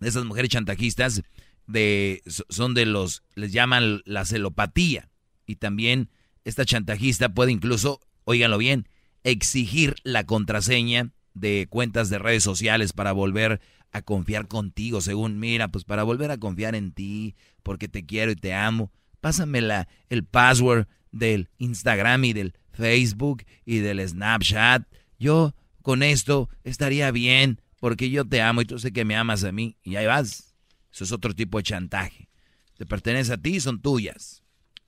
de 0.00 0.08
esas 0.08 0.24
mujeres 0.24 0.50
chantajistas, 0.50 1.22
de, 1.66 2.22
so- 2.26 2.46
son 2.48 2.72
de 2.74 2.86
los, 2.86 3.22
les 3.34 3.52
llaman 3.52 4.00
la 4.06 4.24
celopatía. 4.24 5.10
Y 5.46 5.56
también 5.56 6.08
esta 6.44 6.64
chantajista 6.64 7.28
puede 7.34 7.52
incluso, 7.52 8.00
óiganlo 8.24 8.56
bien, 8.58 8.88
exigir 9.24 9.96
la 10.04 10.24
contraseña 10.24 11.10
de 11.34 11.66
cuentas 11.68 12.08
de 12.08 12.18
redes 12.18 12.42
sociales 12.42 12.92
para 12.92 13.12
volver 13.12 13.60
a 13.92 14.02
confiar 14.02 14.48
contigo, 14.48 15.00
según, 15.00 15.38
mira, 15.38 15.68
pues 15.68 15.84
para 15.84 16.02
volver 16.02 16.30
a 16.30 16.38
confiar 16.38 16.74
en 16.74 16.92
ti, 16.92 17.34
porque 17.62 17.88
te 17.88 18.06
quiero 18.06 18.30
y 18.32 18.36
te 18.36 18.54
amo. 18.54 18.90
Pásame 19.20 19.60
la, 19.60 19.88
el 20.08 20.24
password 20.24 20.86
del 21.12 21.48
Instagram 21.58 22.24
y 22.24 22.32
del 22.32 22.54
Facebook 22.72 23.44
y 23.64 23.78
del 23.78 24.06
Snapchat. 24.06 24.82
Yo 25.18 25.54
con 25.82 26.02
esto 26.02 26.48
estaría 26.64 27.10
bien 27.10 27.60
porque 27.80 28.10
yo 28.10 28.24
te 28.24 28.42
amo 28.42 28.60
y 28.62 28.64
tú 28.66 28.78
sé 28.78 28.92
que 28.92 29.04
me 29.04 29.16
amas 29.16 29.44
a 29.44 29.52
mí 29.52 29.76
y 29.82 29.96
ahí 29.96 30.06
vas. 30.06 30.54
Eso 30.92 31.04
es 31.04 31.12
otro 31.12 31.34
tipo 31.34 31.58
de 31.58 31.64
chantaje. 31.64 32.28
Te 32.76 32.86
pertenece 32.86 33.32
a 33.32 33.36
ti 33.36 33.56
y 33.56 33.60
son 33.60 33.80
tuyas. 33.80 34.42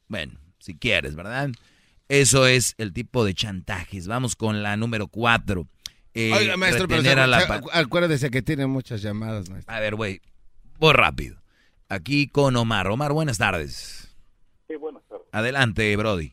Bueno, 0.08 0.38
si 0.58 0.76
quieres, 0.76 1.14
¿verdad? 1.14 1.50
Eso 2.08 2.46
es 2.46 2.74
el 2.78 2.92
tipo 2.92 3.24
de 3.24 3.34
chantajes. 3.34 4.06
Vamos 4.08 4.34
con 4.36 4.62
la 4.62 4.76
número 4.76 5.08
cuatro. 5.08 5.68
Eh, 6.14 6.32
Oiga, 6.32 6.56
maestro, 6.56 6.88
pero 6.88 7.02
se- 7.02 7.10
a 7.12 7.26
la 7.28 7.62
acuérdese 7.72 8.30
que 8.30 8.42
tiene 8.42 8.66
muchas 8.66 9.00
llamadas, 9.02 9.48
maestro. 9.48 9.72
A 9.72 9.78
ver, 9.78 9.94
güey, 9.94 10.20
voy 10.78 10.92
rápido. 10.92 11.40
Aquí 11.88 12.26
con 12.28 12.56
Omar. 12.56 12.88
Omar, 12.88 13.12
buenas 13.12 13.38
tardes. 13.38 14.09
Sí, 14.70 14.76
buenas 14.76 15.02
tardes. 15.08 15.26
Adelante, 15.32 15.96
Brody. 15.96 16.32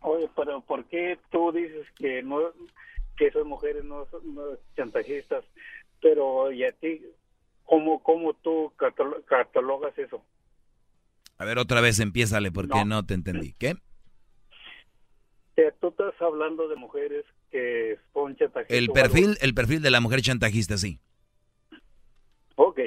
Oye, 0.00 0.28
pero 0.34 0.62
¿por 0.62 0.84
qué 0.86 1.16
tú 1.30 1.52
dices 1.52 1.86
que 1.96 2.20
no 2.20 2.40
que 3.16 3.28
esas 3.28 3.44
mujeres 3.44 3.84
no 3.84 4.04
son 4.10 4.34
no 4.34 4.42
chantajistas? 4.74 5.44
Pero 6.00 6.50
y 6.50 6.64
a 6.64 6.72
ti 6.72 7.02
cómo 7.62 8.02
cómo 8.02 8.34
tú 8.34 8.72
catalo- 8.76 9.24
catalogas 9.26 9.96
eso? 9.96 10.24
A 11.38 11.44
ver, 11.44 11.58
otra 11.58 11.80
vez 11.80 12.00
empiézale 12.00 12.50
porque 12.50 12.84
no, 12.84 13.06
te 13.06 13.14
entendí. 13.14 13.52
¿Qué? 13.52 13.76
Que 15.54 15.70
tú 15.80 15.90
estás 15.90 16.20
hablando 16.20 16.66
de 16.66 16.74
mujeres 16.74 17.24
que 17.52 17.96
son 18.12 18.34
chantajistas. 18.34 18.76
El 18.76 18.90
perfil, 18.90 19.38
el 19.40 19.54
perfil 19.54 19.82
de 19.82 19.90
la 19.92 20.00
mujer 20.00 20.20
chantajista, 20.20 20.76
sí. 20.78 20.98
Ok. 22.56 22.80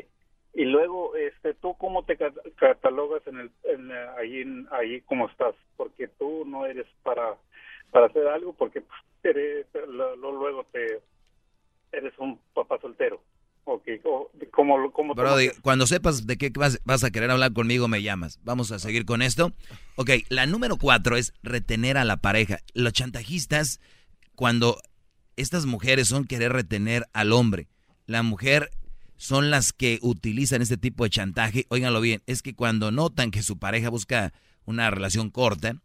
Y 0.57 0.63
luego, 0.63 1.15
este, 1.17 1.53
¿tú 1.55 1.75
cómo 1.77 2.05
te 2.05 2.15
cat- 2.17 2.33
catalogas 2.55 3.21
en 3.27 3.39
el, 3.39 3.51
en, 3.65 3.91
en- 3.91 4.67
allí 4.71 5.01
como 5.01 5.27
estás? 5.29 5.53
Porque 5.75 6.07
tú 6.07 6.45
no 6.45 6.65
eres 6.65 6.87
para, 7.03 7.35
para 7.91 8.05
hacer 8.07 8.25
algo, 8.27 8.53
porque 8.53 8.79
pues, 8.81 8.99
eres, 9.23 9.65
lo- 9.89 10.15
lo- 10.15 10.31
luego 10.31 10.65
te 10.71 11.01
eres 11.91 12.13
un 12.19 12.39
papá 12.53 12.79
soltero. 12.81 13.21
Ok, 13.65 13.83
o- 14.05 14.31
¿cómo, 14.51 14.91
cómo 14.93 15.13
Brody, 15.15 15.49
cuando 15.61 15.87
sepas 15.87 16.25
de 16.27 16.37
qué 16.37 16.51
vas, 16.55 16.79
vas 16.85 17.03
a 17.03 17.11
querer 17.11 17.31
hablar 17.31 17.51
conmigo, 17.51 17.87
me 17.89 18.01
llamas. 18.03 18.39
Vamos 18.43 18.71
a 18.71 18.79
seguir 18.79 19.05
con 19.05 19.21
esto. 19.21 19.51
Ok, 19.97 20.11
la 20.29 20.45
número 20.45 20.77
cuatro 20.77 21.17
es 21.17 21.33
retener 21.43 21.97
a 21.97 22.05
la 22.05 22.17
pareja. 22.17 22.59
Los 22.73 22.93
chantajistas, 22.93 23.81
cuando 24.35 24.77
estas 25.35 25.65
mujeres 25.65 26.07
son 26.07 26.25
querer 26.25 26.53
retener 26.53 27.03
al 27.11 27.33
hombre, 27.33 27.67
la 28.05 28.21
mujer 28.23 28.69
son 29.17 29.49
las 29.49 29.73
que 29.73 29.99
utilizan 30.01 30.61
este 30.61 30.77
tipo 30.77 31.03
de 31.03 31.09
chantaje. 31.09 31.65
Óiganlo 31.69 32.01
bien, 32.01 32.21
es 32.25 32.41
que 32.41 32.55
cuando 32.55 32.91
notan 32.91 33.31
que 33.31 33.43
su 33.43 33.57
pareja 33.57 33.89
busca 33.89 34.33
una 34.65 34.89
relación 34.89 35.29
corta, 35.29 35.81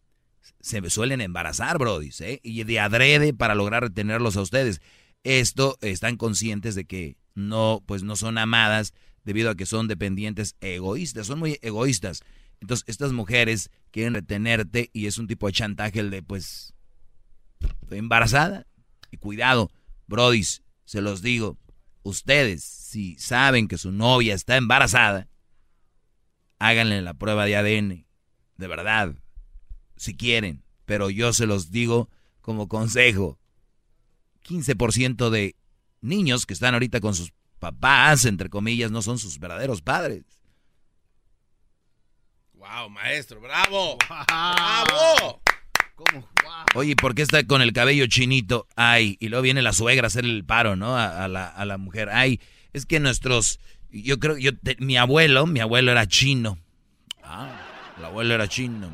se 0.61 0.89
suelen 0.91 1.21
embarazar, 1.21 1.79
Brody. 1.79 2.11
Y 2.43 2.65
de 2.65 2.81
adrede 2.81 3.33
para 3.33 3.55
lograr 3.55 3.83
retenerlos 3.83 4.37
a 4.37 4.43
ustedes. 4.43 4.81
Esto 5.23 5.79
están 5.81 6.17
conscientes 6.17 6.75
de 6.75 6.85
que 6.87 7.17
no, 7.35 7.83
pues 7.87 8.03
no 8.03 8.17
son 8.17 8.39
amadas 8.39 8.95
debido 9.25 9.51
a 9.51 9.55
que 9.55 9.67
son 9.67 9.87
dependientes 9.87 10.57
egoístas, 10.61 11.27
son 11.27 11.39
muy 11.39 11.59
egoístas. 11.63 12.23
Entonces, 12.61 12.85
estas 12.89 13.13
mujeres 13.13 13.71
quieren 13.91 14.15
retenerte 14.15 14.91
y 14.93 15.07
es 15.07 15.19
un 15.19 15.27
tipo 15.27 15.47
de 15.47 15.53
chantaje 15.53 16.01
el 16.01 16.11
de, 16.11 16.23
pues, 16.23 16.75
estoy 17.83 17.99
embarazada. 17.99 18.67
Y 19.11 19.17
cuidado, 19.17 19.71
brodis, 20.07 20.63
se 20.85 21.01
los 21.01 21.23
digo, 21.23 21.59
ustedes, 22.03 22.65
si 22.65 23.19
saben 23.19 23.69
que 23.69 23.79
su 23.79 23.93
novia 23.93 24.35
está 24.35 24.57
embarazada, 24.57 25.29
háganle 26.59 27.03
la 27.03 27.15
prueba 27.15 27.45
de 27.45 27.57
ADN, 27.57 28.07
de 28.57 28.67
verdad, 28.67 29.15
si 29.97 30.17
quieren. 30.17 30.63
Pero 30.85 31.11
yo 31.11 31.33
se 31.33 31.47
los 31.47 31.71
digo 31.71 32.11
como 32.41 32.69
consejo. 32.69 33.39
15% 34.45 35.31
de 35.31 35.57
niños 36.01 36.47
que 36.47 36.55
están 36.55 36.75
ahorita 36.75 37.01
con 37.01 37.15
sus 37.15 37.33
papás, 37.59 38.25
entre 38.25 38.49
comillas, 38.49 38.91
no 38.91 39.03
son 39.03 39.19
sus 39.19 39.39
verdaderos 39.39 39.83
padres. 39.83 40.25
Wow, 42.55 42.91
maestro, 42.91 43.41
bravo. 43.41 43.97
Bravo. 44.27 45.41
¿Cómo? 46.07 46.29
Wow. 46.43 46.53
Oye, 46.77 46.97
¿por 46.97 47.15
qué 47.15 47.23
está 47.23 47.45
con 47.45 47.63
el 47.63 47.73
cabello 47.73 48.07
chinito? 48.07 48.67
Ay, 48.77 49.17
y 49.21 49.29
luego 49.29 49.43
viene 49.43 49.61
la 49.63 49.73
suegra 49.73 50.07
a 50.07 50.09
hacer 50.09 50.25
el 50.25 50.45
paro, 50.45 50.77
¿no? 50.77 50.97
A, 50.97 51.25
a 51.25 51.29
la, 51.29 51.47
a 51.49 51.65
la 51.65 51.79
mujer. 51.79 52.09
Ay, 52.11 52.41
es 52.73 52.87
que 52.87 53.01
nuestros, 53.01 53.61
yo 53.91 54.19
creo, 54.19 54.39
yo, 54.39 54.57
te- 54.57 54.77
mi 54.79 54.97
abuelo, 54.97 55.47
mi 55.47 55.61
abuelo 55.61 55.91
era 55.93 56.07
chino. 56.07 56.59
Ah, 57.23 57.95
el 57.99 58.05
abuelo 58.05 58.35
era 58.35 58.49
chino. 58.49 58.91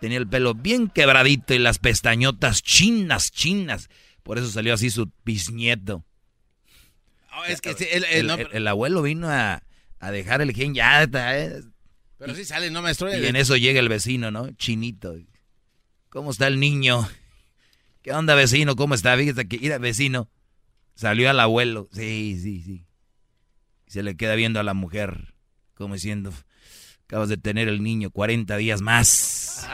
Tenía 0.00 0.18
el 0.18 0.26
pelo 0.28 0.54
bien 0.54 0.88
quebradito 0.88 1.54
y 1.54 1.58
las 1.58 1.78
pestañotas 1.78 2.62
chinas, 2.62 3.30
chinas. 3.30 3.88
Por 4.22 4.38
eso 4.38 4.48
salió 4.50 4.74
así 4.74 4.90
su 4.90 5.10
bisnieto. 5.24 6.04
Oh, 7.36 7.44
es 7.44 7.60
que 7.60 7.70
el- 7.92 8.04
el- 8.52 8.68
abuelo 8.68 9.02
vino 9.02 9.28
a, 9.28 9.62
a 9.98 10.10
dejar 10.10 10.40
el 10.40 10.52
gen 10.54 10.72
ya, 10.74 11.02
está, 11.02 11.38
eh. 11.38 11.62
pero 12.16 12.34
sí 12.34 12.44
sale, 12.44 12.70
¿no, 12.70 12.80
maestro? 12.80 13.14
Y 13.14 13.26
en 13.26 13.36
eso 13.36 13.56
llega 13.56 13.80
el 13.80 13.88
vecino, 13.88 14.30
¿no? 14.30 14.50
Chinito. 14.52 15.14
¿Cómo 16.14 16.30
está 16.30 16.46
el 16.46 16.60
niño? 16.60 17.08
¿Qué 18.00 18.12
onda, 18.12 18.36
vecino? 18.36 18.76
¿Cómo 18.76 18.94
está? 18.94 19.16
Fíjate 19.16 19.48
que, 19.48 19.58
mira, 19.58 19.78
vecino. 19.78 20.30
Salió 20.94 21.28
al 21.28 21.40
abuelo. 21.40 21.88
Sí, 21.90 22.38
sí, 22.40 22.62
sí. 22.62 22.86
Se 23.88 24.04
le 24.04 24.16
queda 24.16 24.36
viendo 24.36 24.60
a 24.60 24.62
la 24.62 24.74
mujer, 24.74 25.34
como 25.74 25.94
diciendo, 25.94 26.32
acabas 27.02 27.28
de 27.30 27.36
tener 27.36 27.66
el 27.66 27.82
niño 27.82 28.12
40 28.12 28.56
días 28.58 28.80
más. 28.80 29.68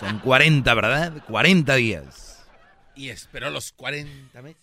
Son 0.00 0.18
40, 0.18 0.74
¿verdad? 0.74 1.24
40 1.28 1.76
días. 1.76 2.44
Y 2.96 3.10
esperó 3.10 3.48
los 3.50 3.70
40 3.70 4.42
meses. 4.42 4.60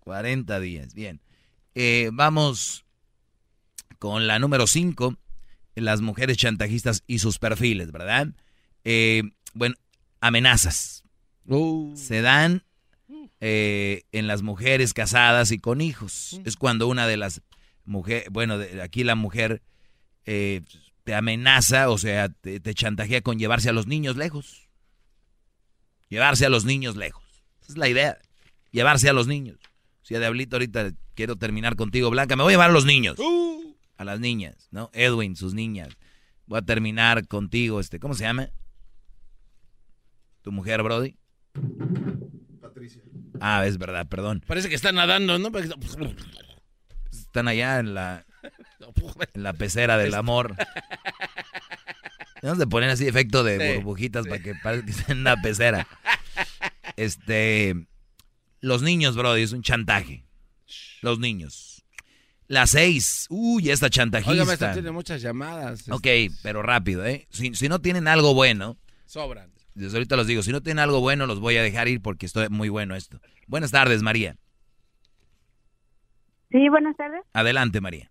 40 0.00 0.58
días, 0.58 0.92
bien. 0.92 1.20
Eh, 1.76 2.10
vamos 2.12 2.84
con 4.00 4.26
la 4.26 4.40
número 4.40 4.66
5, 4.66 5.14
las 5.76 6.00
mujeres 6.00 6.36
chantajistas 6.36 7.04
y 7.06 7.20
sus 7.20 7.38
perfiles, 7.38 7.92
¿verdad? 7.92 8.34
Eh, 8.84 9.22
bueno, 9.54 9.74
amenazas. 10.20 11.04
Se 11.96 12.20
dan 12.22 12.62
eh, 13.40 14.02
en 14.12 14.26
las 14.26 14.42
mujeres 14.42 14.92
casadas 14.94 15.50
y 15.52 15.58
con 15.58 15.80
hijos. 15.80 16.40
Es 16.44 16.56
cuando 16.56 16.86
una 16.88 17.06
de 17.06 17.16
las 17.16 17.42
mujeres, 17.84 18.28
bueno, 18.30 18.58
de- 18.58 18.82
aquí 18.82 19.02
la 19.04 19.14
mujer 19.14 19.62
eh, 20.26 20.62
te 21.04 21.14
amenaza, 21.14 21.90
o 21.90 21.98
sea, 21.98 22.28
te, 22.28 22.60
te 22.60 22.74
chantajea 22.74 23.22
con 23.22 23.38
llevarse 23.38 23.68
a 23.68 23.72
los 23.72 23.86
niños 23.86 24.16
lejos. 24.16 24.68
Llevarse 26.08 26.44
a 26.46 26.50
los 26.50 26.64
niños 26.64 26.96
lejos. 26.96 27.24
Esa 27.62 27.72
es 27.72 27.78
la 27.78 27.88
idea. 27.88 28.18
Llevarse 28.72 29.08
a 29.08 29.12
los 29.12 29.26
niños. 29.26 29.58
Si 30.02 30.14
a 30.14 30.18
Diablito 30.18 30.56
ahorita 30.56 30.92
quiero 31.14 31.36
terminar 31.36 31.76
contigo, 31.76 32.10
Blanca, 32.10 32.36
me 32.36 32.42
voy 32.42 32.52
a 32.52 32.54
llevar 32.54 32.70
a 32.70 32.72
los 32.72 32.84
niños. 32.84 33.16
A 33.96 34.04
las 34.04 34.18
niñas, 34.20 34.68
¿no? 34.70 34.90
Edwin, 34.92 35.36
sus 35.36 35.54
niñas. 35.54 35.88
Voy 36.46 36.58
a 36.58 36.62
terminar 36.62 37.26
contigo, 37.28 37.80
este, 37.80 38.00
¿cómo 38.00 38.14
se 38.14 38.24
llama? 38.24 38.50
¿Tu 40.42 40.52
mujer, 40.52 40.82
Brody? 40.82 41.16
Patricia. 42.60 43.02
Ah, 43.40 43.66
es 43.66 43.78
verdad, 43.78 44.06
perdón. 44.08 44.42
Parece 44.46 44.68
que 44.68 44.74
está 44.74 44.92
nadando, 44.92 45.38
¿no? 45.38 45.50
Porque- 45.52 45.68
Están 47.10 47.48
allá 47.48 47.78
en 47.78 47.94
la, 47.94 48.24
en 49.34 49.42
la 49.42 49.52
pecera 49.52 49.96
del 49.98 50.14
amor. 50.14 50.54
Vamos 52.42 52.58
de 52.58 52.66
poner 52.66 52.88
así 52.90 53.06
efecto 53.06 53.44
de 53.44 53.58
Sí, 53.58 53.76
burbujitas 53.76 54.26
para 54.26 54.42
que 54.42 54.54
parezca 54.54 54.86
que 54.86 54.92
estén 54.92 55.16
en 55.16 55.20
una 55.20 55.36
pecera. 55.42 55.86
Este, 56.96 57.74
los 58.60 58.82
niños, 58.82 59.16
Brody, 59.16 59.42
es 59.42 59.52
un 59.52 59.62
chantaje. 59.62 60.24
Los 61.02 61.18
niños. 61.18 61.84
Las 62.46 62.70
seis. 62.70 63.26
Uy, 63.30 63.70
esta 63.70 63.90
chantajista. 63.90 64.32
Oiga, 64.32 64.44
maestro, 64.44 64.72
tiene 64.72 64.90
muchas 64.90 65.20
llamadas. 65.22 65.88
Ok, 65.88 66.06
pero 66.42 66.62
rápido, 66.62 67.06
¿eh? 67.06 67.26
Si, 67.30 67.54
si 67.54 67.68
no 67.68 67.80
tienen 67.80 68.08
algo 68.08 68.34
bueno, 68.34 68.76
Sobran. 69.06 69.50
Desde 69.74 69.96
ahorita 69.96 70.16
los 70.16 70.26
digo, 70.26 70.42
si 70.42 70.52
no 70.52 70.60
tienen 70.60 70.82
algo 70.82 71.00
bueno, 71.00 71.26
los 71.26 71.40
voy 71.40 71.56
a 71.56 71.62
dejar 71.62 71.88
ir 71.88 72.02
porque 72.02 72.26
estoy 72.26 72.48
muy 72.48 72.68
bueno 72.68 72.94
esto. 72.94 73.20
Buenas 73.46 73.70
tardes, 73.70 74.02
María. 74.02 74.36
Sí, 76.50 76.68
buenas 76.68 76.96
tardes. 76.96 77.22
Adelante, 77.32 77.80
María. 77.80 78.10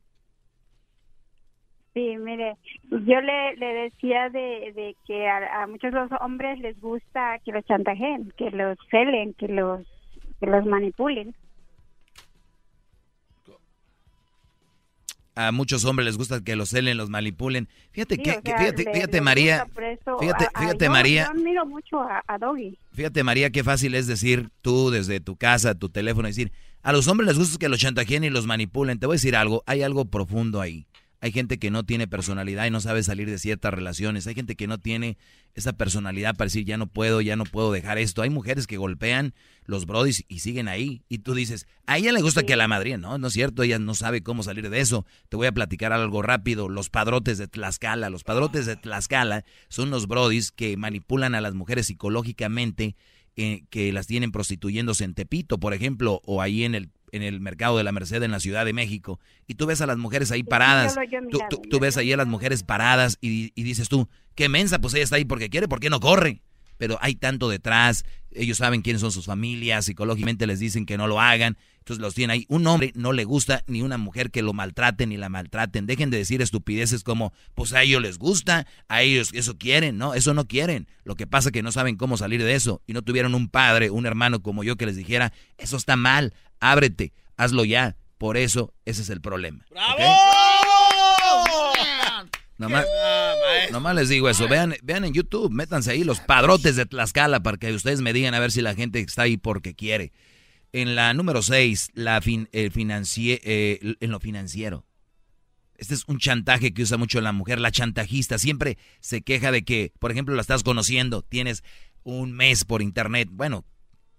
Sí, 1.94 2.16
mire, 2.18 2.56
yo 2.84 3.20
le, 3.20 3.56
le 3.58 3.74
decía 3.74 4.30
de, 4.30 4.72
de 4.74 4.96
que 5.06 5.28
a, 5.28 5.64
a 5.64 5.68
muchos 5.68 5.92
los 5.92 6.10
hombres 6.22 6.60
les 6.60 6.80
gusta 6.80 7.40
que 7.44 7.52
los 7.52 7.66
chantajeen, 7.66 8.32
que 8.38 8.52
los 8.52 8.78
celen, 8.92 9.34
que 9.34 9.48
los 9.48 9.86
que 10.40 10.46
los 10.46 10.66
manipulen. 10.66 11.36
A 15.48 15.52
muchos 15.54 15.86
hombres 15.86 16.06
les 16.06 16.18
gusta 16.18 16.44
que 16.44 16.56
los 16.58 16.70
celen, 16.70 16.98
los 16.98 17.10
manipulen. 17.10 17.70
Fíjate 17.92 18.16
Sí, 18.16 18.24
que, 18.24 18.32
o 18.32 18.42
que- 18.42 18.52
sea, 18.52 18.60
fíjate, 18.60 18.84
le- 18.84 18.94
fíjate 18.94 19.22
María, 19.22 19.66
fíjate, 20.20 20.46
a- 20.54 20.60
fíjate 20.60 20.86
yo- 20.86 20.92
María, 20.92 21.26
Yo 21.26 21.32
admiro 21.32 21.66
mucho 21.66 22.02
a, 22.02 22.22
a 22.28 22.38
Doggy. 22.38 22.78
fíjate 22.92 23.24
María, 23.24 23.50
qué 23.50 23.64
fácil 23.64 23.96
es 23.96 24.06
decir 24.08 24.50
tú 24.62 24.90
desde 24.90 25.20
tu 25.22 25.38
casa, 25.38 25.76
tu 25.76 25.88
teléfono, 25.90 26.28
decir, 26.28 26.52
a 26.84 26.92
los 26.92 27.08
hombres 27.08 27.28
les 27.28 27.38
gusta 27.38 27.58
que 27.58 27.70
los 27.70 27.80
chantajeen 27.80 28.24
y 28.26 28.30
los 28.30 28.46
manipulen. 28.48 29.00
Te 29.00 29.06
voy 29.06 29.14
a 29.14 29.16
decir 29.16 29.36
algo, 29.36 29.64
hay 29.66 29.82
algo 29.82 30.06
profundo 30.06 30.60
ahí. 30.62 30.86
Hay 31.22 31.32
gente 31.32 31.60
que 31.60 31.70
no 31.70 31.84
tiene 31.84 32.08
personalidad 32.08 32.66
y 32.66 32.72
no 32.72 32.80
sabe 32.80 33.04
salir 33.04 33.30
de 33.30 33.38
ciertas 33.38 33.74
relaciones. 33.74 34.26
Hay 34.26 34.36
gente 34.36 34.56
que 34.56 34.68
no 34.68 34.78
tiene 34.78 35.18
esa 35.54 35.74
personalidad 35.74 36.36
para 36.36 36.46
decir, 36.46 36.64
ya 36.64 36.78
no 36.78 36.88
puedo, 36.88 37.20
ya 37.20 37.36
no 37.36 37.44
puedo 37.44 37.72
dejar 37.74 37.98
esto. 37.98 38.22
Hay 38.22 38.30
mujeres 38.30 38.68
que 38.68 38.78
golpean 38.78 39.34
los 39.66 39.86
brodis 39.86 40.24
y 40.30 40.40
siguen 40.40 40.70
ahí. 40.70 41.04
Y 41.10 41.20
tú 41.20 41.34
dices, 41.34 41.68
a 41.88 41.98
ella 41.98 42.14
le 42.14 42.22
gusta 42.22 42.44
que 42.44 42.54
a 42.54 42.58
la 42.58 42.70
madre, 42.70 42.98
no, 42.98 43.18
no 43.18 43.28
es 43.28 43.34
cierto, 43.34 43.64
ella 43.64 43.80
no 43.80 43.96
sabe 43.96 44.24
cómo 44.24 44.44
salir 44.44 44.70
de 44.70 44.80
eso. 44.80 45.06
Te 45.28 45.36
voy 45.36 45.48
a 45.48 45.52
platicar 45.52 45.92
algo 45.92 46.22
rápido. 46.22 46.70
Los 46.70 46.90
padrotes 46.90 47.38
de 47.38 47.48
Tlaxcala. 47.48 48.10
Los 48.10 48.24
padrotes 48.24 48.66
de 48.66 48.78
Tlaxcala 48.78 49.44
son 49.68 49.90
los 49.90 50.08
brodis 50.08 50.52
que 50.52 50.78
manipulan 50.78 51.36
a 51.36 51.42
las 51.42 51.54
mujeres 51.54 51.88
psicológicamente, 51.88 52.96
eh, 53.36 53.64
que 53.70 53.92
las 53.92 54.08
tienen 54.08 54.32
prostituyéndose 54.32 55.04
en 55.04 55.16
Tepito, 55.16 55.60
por 55.60 55.74
ejemplo, 55.74 56.22
o 56.26 56.42
ahí 56.42 56.64
en 56.64 56.76
el 56.76 56.90
en 57.12 57.24
el 57.24 57.40
mercado 57.40 57.78
de 57.78 57.84
la 57.84 57.92
Merced 57.92 58.22
en 58.24 58.32
la 58.32 58.40
Ciudad 58.40 58.66
de 58.66 58.74
México 58.74 59.20
y 59.48 59.56
tú 59.56 59.66
ves 59.66 59.82
a 59.82 59.86
las 59.86 59.98
mujeres 59.98 60.32
ahí 60.32 60.44
paradas, 60.44 60.96
tú, 61.30 61.62
tú, 61.70 61.80
ves 61.80 61.98
ahí 61.98 62.12
a 62.12 62.18
las 62.18 62.28
mujeres 62.28 62.64
paradas 62.64 63.18
y, 63.22 63.52
y, 63.56 63.64
dices 63.64 63.90
tú, 63.90 64.08
qué 64.36 64.50
mensa, 64.50 64.80
pues 64.80 64.94
ella 64.94 65.04
está 65.04 65.16
ahí 65.16 65.26
porque 65.26 65.50
quiere, 65.50 65.68
¿por 65.68 65.80
qué 65.80 65.90
no 65.90 66.00
corre? 66.00 66.42
Pero 66.80 66.98
hay 67.02 67.16
tanto 67.16 67.50
detrás, 67.50 68.06
ellos 68.32 68.58
saben 68.58 68.82
quiénes 68.82 69.02
son 69.02 69.12
sus 69.12 69.26
familias, 69.26 69.86
psicológicamente 69.86 70.48
les 70.48 70.60
dicen 70.60 70.86
que 70.86 70.98
no 70.98 71.08
lo 71.08 71.20
hagan, 71.20 71.58
entonces 71.80 72.02
los 72.02 72.16
tienen 72.16 72.32
ahí. 72.32 72.46
Un 72.48 72.66
hombre 72.68 72.94
no 72.96 73.12
le 73.12 73.26
gusta 73.26 73.64
ni 73.68 73.82
una 73.82 73.98
mujer 73.98 74.32
que 74.32 74.42
lo 74.42 74.54
maltraten 74.54 75.10
ni 75.10 75.18
la 75.18 75.28
maltraten. 75.28 75.86
Dejen 75.86 76.10
de 76.10 76.18
decir 76.18 76.42
estupideces 76.42 77.04
como, 77.04 77.34
pues 77.54 77.74
a 77.74 77.84
ellos 77.84 78.02
les 78.02 78.18
gusta, 78.18 78.66
a 78.88 79.02
ellos 79.02 79.32
eso 79.34 79.58
quieren, 79.58 79.98
no, 79.98 80.14
eso 80.14 80.34
no 80.34 80.48
quieren. 80.48 80.88
Lo 81.04 81.16
que 81.16 81.28
pasa 81.28 81.50
es 81.50 81.54
que 81.54 81.64
no 81.64 81.74
saben 81.74 81.98
cómo 81.98 82.16
salir 82.16 82.42
de 82.42 82.56
eso 82.56 82.82
y 82.88 82.94
no 82.94 83.02
tuvieron 83.02 83.36
un 83.36 83.50
padre, 83.50 83.90
un 83.90 84.06
hermano 84.06 84.42
como 84.42 84.64
yo 84.64 84.78
que 84.78 84.86
les 84.86 84.96
dijera, 84.96 85.34
eso 85.58 85.76
está 85.76 85.98
mal, 85.98 86.34
ábrete, 86.62 87.12
hazlo 87.36 87.66
ya. 87.66 87.98
Por 88.18 88.38
eso, 88.38 88.74
ese 88.86 89.02
es 89.02 89.10
el 89.10 89.22
problema. 89.22 89.66
¡Bravo! 89.70 90.04
Nomás, 92.58 92.86
les 93.94 94.10
digo 94.10 94.30
eso. 94.30 94.48
Vean, 94.48 94.76
vean 94.84 95.06
en 95.06 95.14
YouTube, 95.14 95.52
métanse 95.52 95.92
ahí 95.92 96.04
los 96.04 96.20
padrotes 96.20 96.76
de 96.76 96.86
Tlaxcala 96.86 97.42
para 97.42 97.58
que 97.58 97.72
ustedes 97.74 98.02
me 98.02 98.14
digan 98.14 98.34
a 98.34 98.40
ver 98.40 98.52
si 98.52 98.62
la 98.62 98.76
gente 98.76 99.00
está 99.00 99.24
ahí 99.24 99.38
porque 99.38 99.76
quiere. 99.76 100.12
En 100.72 100.96
la 100.96 101.14
número 101.14 101.42
6, 101.42 101.92
la 101.94 102.22
fin, 102.22 102.48
eh, 102.52 102.70
en 104.00 104.12
lo 104.12 104.20
financiero. 104.20 104.86
Este 105.78 105.94
es 105.94 106.04
un 106.08 106.20
chantaje 106.20 106.74
que 106.74 106.84
usa 106.84 106.98
mucho 106.98 107.22
la 107.22 107.32
mujer. 107.32 107.60
La 107.60 107.72
chantajista 107.72 108.38
siempre 108.38 108.78
se 109.00 109.22
queja 109.22 109.52
de 109.52 109.64
que, 109.64 109.94
por 109.98 110.12
ejemplo, 110.12 110.36
la 110.36 110.42
estás 110.42 110.62
conociendo, 110.62 111.22
tienes 111.22 111.64
un 112.04 112.34
mes 112.34 112.66
por 112.66 112.82
internet. 112.82 113.30
Bueno, 113.32 113.66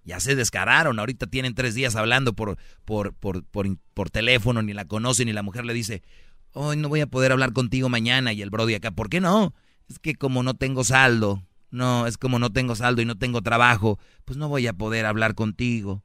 ya 0.04 0.20
se 0.20 0.34
descararon, 0.34 0.98
ahorita 0.98 1.26
tienen 1.26 1.54
tres 1.54 1.74
días 1.74 1.96
hablando 1.96 2.32
por, 2.32 2.56
por, 2.84 3.14
por, 3.14 3.44
por, 3.44 4.10
teléfono, 4.10 4.62
ni 4.62 4.72
la 4.72 4.86
conocen, 4.86 5.28
y 5.28 5.32
la 5.32 5.42
mujer 5.42 5.66
le 5.66 5.74
dice, 5.74 6.02
hoy 6.52 6.76
no 6.76 6.88
voy 6.88 7.00
a 7.00 7.06
poder 7.06 7.32
hablar 7.32 7.52
contigo 7.52 7.88
mañana, 7.88 8.32
y 8.32 8.42
el 8.42 8.50
Brody 8.50 8.74
acá, 8.74 8.90
¿por 8.90 9.08
qué 9.08 9.20
no? 9.20 9.54
Es 9.88 9.98
que 9.98 10.14
como 10.14 10.42
no 10.42 10.54
tengo 10.54 10.84
saldo, 10.84 11.42
no, 11.70 12.06
es 12.06 12.16
como 12.18 12.38
no 12.38 12.50
tengo 12.50 12.74
saldo 12.76 13.02
y 13.02 13.04
no 13.04 13.16
tengo 13.16 13.42
trabajo, 13.42 13.98
pues 14.24 14.36
no 14.36 14.48
voy 14.48 14.66
a 14.66 14.72
poder 14.72 15.06
hablar 15.06 15.34
contigo. 15.34 16.02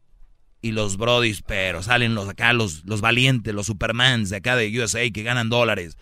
Y 0.62 0.72
los 0.72 0.98
Brodis, 0.98 1.44
pero 1.44 1.84
salen 1.84 2.16
los 2.16 2.28
acá, 2.28 2.54
los, 2.54 2.86
los 2.86 3.02
valientes, 3.02 3.54
los 3.54 3.68
Supermans 3.68 4.30
de 4.30 4.38
acá 4.38 4.56
de 4.56 4.80
USA 4.80 5.08
que 5.12 5.24
ganan 5.24 5.50
dólares. 5.50 5.98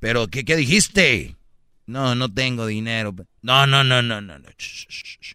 Pero, 0.00 0.28
¿qué, 0.28 0.44
qué 0.44 0.56
dijiste? 0.56 1.36
No, 1.86 2.14
no 2.14 2.32
tengo 2.32 2.66
dinero. 2.66 3.14
No, 3.42 3.66
no, 3.66 3.84
no, 3.84 4.02
no, 4.02 4.20
no, 4.20 4.38
no. 4.38 4.48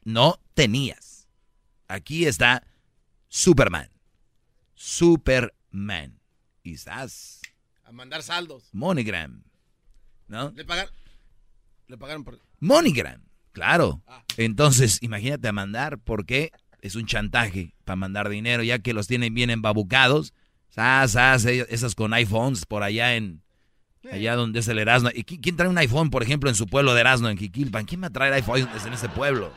No 0.03 0.39
tenías. 0.53 1.27
Aquí 1.87 2.25
está 2.25 2.63
Superman. 3.27 3.89
Superman. 4.75 6.19
A 6.87 7.07
mandar 7.93 8.23
saldos. 8.23 8.69
MoneyGram. 8.73 9.43
¿No? 10.27 10.51
Le 10.56 10.65
pagaron. 10.65 10.93
Le 11.88 11.97
pagaron 11.97 12.23
por. 12.23 12.39
MoneyGram. 12.60 13.21
Claro. 13.51 14.01
Ah. 14.08 14.23
Entonces, 14.38 14.97
imagínate 15.01 15.47
a 15.47 15.51
mandar, 15.51 15.99
porque 15.99 16.51
es 16.82 16.95
un 16.95 17.06
chantaje 17.06 17.75
para 17.86 17.95
mandar 17.95 18.29
dinero, 18.29 18.63
ya 18.63 18.79
que 18.79 18.93
los 18.93 19.08
tienen 19.08 19.34
bien 19.34 19.49
embabucados. 19.49 20.34
esas 20.75 21.95
con 21.95 22.13
iPhones 22.13 22.65
por 22.65 22.84
allá 22.84 23.15
en. 23.15 23.41
Allá 24.12 24.36
donde 24.36 24.60
es 24.60 24.67
el 24.67 24.79
Erasmo. 24.79 25.12
¿Y 25.13 25.23
quién 25.23 25.56
trae 25.56 25.69
un 25.69 25.77
iPhone, 25.77 26.10
por 26.10 26.23
ejemplo, 26.23 26.49
en 26.49 26.56
su 26.56 26.67
pueblo 26.67 26.93
de 26.93 26.99
Erasmo, 26.99 27.29
en 27.29 27.38
Jiquilpan? 27.38 27.86
¿Quién 27.86 28.03
va 28.03 28.08
a 28.08 28.10
traer 28.10 28.34
iPhones 28.34 28.86
en 28.86 28.91
ese 28.91 29.08
pueblo? 29.08 29.53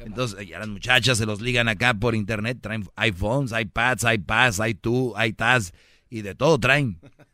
Entonces, 0.00 0.48
ya 0.48 0.58
las 0.58 0.66
muchachas 0.66 1.16
se 1.16 1.26
los 1.26 1.40
ligan 1.40 1.68
acá 1.68 1.94
por 1.94 2.16
internet, 2.16 2.58
traen 2.60 2.88
iPhones, 2.96 3.52
iPads, 3.52 4.04
iPads, 4.04 4.58
iTunes, 4.66 5.14
iTaz 5.24 5.72
y 6.10 6.22
de 6.22 6.34
todo 6.34 6.58
traen. 6.58 7.00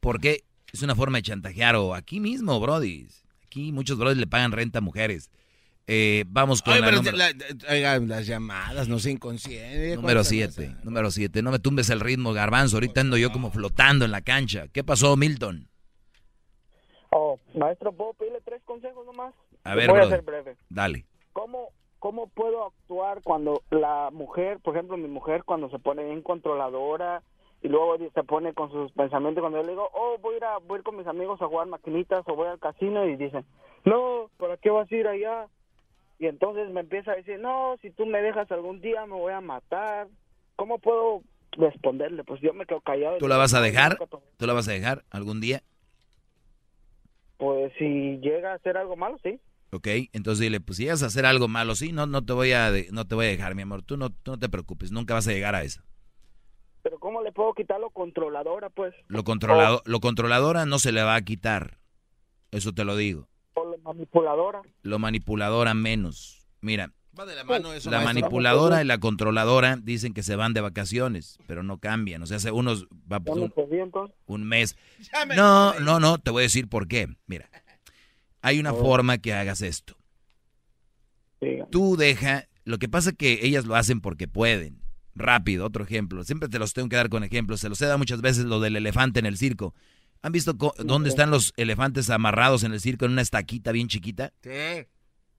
Porque 0.00 0.44
es 0.72 0.82
una 0.82 0.94
forma 0.94 1.18
de 1.18 1.22
chantajear 1.22 1.76
o 1.76 1.94
aquí 1.94 2.20
mismo, 2.20 2.58
Brody. 2.60 3.06
Aquí 3.44 3.72
muchos 3.72 3.98
Brody 3.98 4.18
le 4.18 4.26
pagan 4.26 4.52
renta 4.52 4.78
a 4.78 4.82
mujeres. 4.82 5.30
Eh, 5.86 6.24
vamos 6.28 6.62
con 6.62 6.80
las 6.80 8.26
llamadas, 8.26 8.88
no 8.88 9.00
se 9.00 9.10
inconsciente. 9.10 9.96
Número 9.96 10.22
7, 10.22 10.76
número 10.84 11.10
7. 11.10 11.42
No 11.42 11.50
me 11.50 11.58
tumbes 11.58 11.90
el 11.90 11.98
ritmo, 11.98 12.32
garbanzo. 12.32 12.76
Ahorita 12.76 13.00
ando 13.00 13.16
yo 13.16 13.32
como 13.32 13.50
flotando 13.50 14.04
en 14.04 14.12
la 14.12 14.20
cancha. 14.20 14.68
¿Qué 14.68 14.84
pasó, 14.84 15.16
Milton? 15.16 15.68
Oh, 17.10 17.40
maestro, 17.56 17.92
¿puedo 17.92 18.12
pedirle 18.14 18.40
tres 18.44 18.62
consejos 18.64 19.04
nomás? 19.04 19.34
A 19.64 19.74
ver, 19.74 19.90
voy 19.90 19.98
a 19.98 20.08
ser 20.08 20.22
breve. 20.22 20.56
Dale. 20.68 21.06
¿Cómo, 21.32 21.70
¿cómo 21.98 22.28
puedo 22.28 22.66
actuar 22.66 23.20
cuando 23.24 23.64
la 23.70 24.10
mujer, 24.12 24.60
por 24.60 24.76
ejemplo, 24.76 24.96
mi 24.96 25.08
mujer 25.08 25.42
cuando 25.44 25.70
se 25.70 25.80
pone 25.80 26.04
bien 26.04 26.22
controladora 26.22 27.22
y 27.62 27.68
luego 27.68 27.96
se 27.98 28.24
pone 28.24 28.54
con 28.54 28.70
sus 28.70 28.90
pensamientos 28.92 29.42
cuando 29.42 29.58
yo 29.58 29.64
le 29.64 29.72
digo, 29.72 29.88
oh, 29.92 30.16
voy 30.20 30.34
a 30.34 30.36
ir, 30.38 30.44
a, 30.44 30.58
voy 30.58 30.76
a 30.76 30.78
ir 30.78 30.84
con 30.84 30.96
mis 30.96 31.06
amigos 31.06 31.40
a 31.42 31.46
jugar 31.46 31.66
maquinitas 31.66 32.24
o 32.26 32.34
voy 32.34 32.48
al 32.48 32.58
casino 32.58 33.06
y 33.06 33.16
dicen, 33.16 33.44
no, 33.84 34.30
¿para 34.38 34.56
qué 34.56 34.70
vas 34.70 34.90
a 34.90 34.94
ir 34.94 35.06
allá? 35.06 35.46
Y 36.18 36.26
entonces 36.26 36.70
me 36.70 36.80
empieza 36.80 37.12
a 37.12 37.16
decir, 37.16 37.38
no, 37.38 37.76
si 37.82 37.90
tú 37.90 38.06
me 38.06 38.22
dejas 38.22 38.50
algún 38.50 38.80
día 38.80 39.06
me 39.06 39.14
voy 39.14 39.32
a 39.32 39.40
matar. 39.40 40.08
¿Cómo 40.56 40.78
puedo 40.78 41.22
responderle? 41.52 42.24
Pues 42.24 42.40
yo 42.42 42.52
me 42.52 42.66
quedo 42.66 42.80
callado. 42.82 43.18
¿Tú 43.18 43.28
la 43.28 43.38
vas 43.38 43.54
a 43.54 43.62
dejar? 43.62 43.98
¿Tú 44.36 44.46
la 44.46 44.52
vas 44.52 44.68
a 44.68 44.72
dejar 44.72 45.04
algún 45.10 45.40
día? 45.40 45.62
Pues 47.38 47.72
si 47.78 48.18
llega 48.18 48.52
a 48.52 48.56
hacer 48.56 48.76
algo 48.76 48.96
malo, 48.96 49.18
sí. 49.22 49.40
Ok, 49.72 49.86
entonces 50.12 50.40
dile, 50.40 50.60
pues 50.60 50.76
si 50.76 50.82
llegas 50.84 51.02
a 51.02 51.06
hacer 51.06 51.24
algo 51.24 51.48
malo, 51.48 51.74
sí, 51.74 51.92
no, 51.92 52.04
no 52.06 52.24
te 52.24 52.32
voy 52.32 52.52
a, 52.52 52.70
no 52.92 53.06
te 53.06 53.14
voy 53.14 53.26
a 53.26 53.30
dejar, 53.30 53.54
mi 53.54 53.62
amor. 53.62 53.82
Tú 53.82 53.96
no, 53.96 54.10
no 54.26 54.38
te 54.38 54.48
preocupes, 54.48 54.92
nunca 54.92 55.14
vas 55.14 55.28
a 55.28 55.32
llegar 55.32 55.54
a 55.54 55.62
eso. 55.62 55.82
Pero 56.82 56.98
¿cómo 56.98 57.19
puedo 57.40 57.54
quitar 57.54 57.80
lo 57.80 57.88
controladora, 57.88 58.68
pues? 58.68 58.94
Lo 59.08 59.24
controlado, 59.24 59.80
lo 59.86 60.00
controladora 60.00 60.66
no 60.66 60.78
se 60.78 60.92
le 60.92 61.02
va 61.02 61.14
a 61.14 61.22
quitar. 61.22 61.78
Eso 62.50 62.74
te 62.74 62.84
lo 62.84 62.96
digo. 62.96 63.28
O 63.54 63.64
lo 63.64 63.78
manipuladora. 63.78 64.60
Lo 64.82 64.98
manipuladora 64.98 65.72
menos. 65.72 66.46
Mira, 66.60 66.92
la, 67.86 68.00
manipuladora 68.02 68.82
y 68.82 68.84
la 68.84 68.98
controladora 68.98 69.76
dicen 69.76 70.12
que 70.12 70.22
se 70.22 70.36
van 70.36 70.52
de 70.52 70.60
vacaciones, 70.60 71.38
pero 71.46 71.62
no 71.62 71.78
cambian. 71.78 72.22
O 72.22 72.26
sea, 72.26 72.36
hace 72.36 72.50
unos 72.50 72.86
va 73.10 73.22
un, 73.24 73.50
un 74.26 74.44
mes. 74.44 74.76
No, 75.34 75.80
no, 75.80 75.98
no, 75.98 76.18
te 76.18 76.30
voy 76.30 76.40
a 76.40 76.42
decir 76.42 76.68
por 76.68 76.88
qué. 76.88 77.08
Mira, 77.26 77.48
hay 78.42 78.60
una 78.60 78.74
oh. 78.74 78.76
forma 78.76 79.16
que 79.16 79.32
hagas 79.32 79.62
esto. 79.62 79.96
Tú 81.70 81.96
deja, 81.96 82.48
lo 82.64 82.76
que 82.76 82.90
pasa 82.90 83.10
es 83.10 83.16
que 83.16 83.46
ellas 83.46 83.64
lo 83.64 83.76
hacen 83.76 84.02
porque 84.02 84.28
pueden. 84.28 84.79
Rápido, 85.14 85.66
otro 85.66 85.84
ejemplo. 85.84 86.24
Siempre 86.24 86.48
te 86.48 86.58
los 86.58 86.72
tengo 86.72 86.88
que 86.88 86.96
dar 86.96 87.08
con 87.08 87.24
ejemplos. 87.24 87.60
Se 87.60 87.68
los 87.68 87.80
he 87.82 87.86
dado 87.86 87.98
muchas 87.98 88.20
veces 88.20 88.44
lo 88.44 88.60
del 88.60 88.76
elefante 88.76 89.20
en 89.20 89.26
el 89.26 89.36
circo. 89.36 89.74
¿Han 90.22 90.32
visto 90.32 90.52
dónde 90.52 91.08
están 91.08 91.30
los 91.30 91.52
elefantes 91.56 92.10
amarrados 92.10 92.62
en 92.62 92.72
el 92.72 92.80
circo 92.80 93.06
en 93.06 93.12
una 93.12 93.22
estaquita 93.22 93.72
bien 93.72 93.88
chiquita? 93.88 94.32
Sí. 94.42 94.86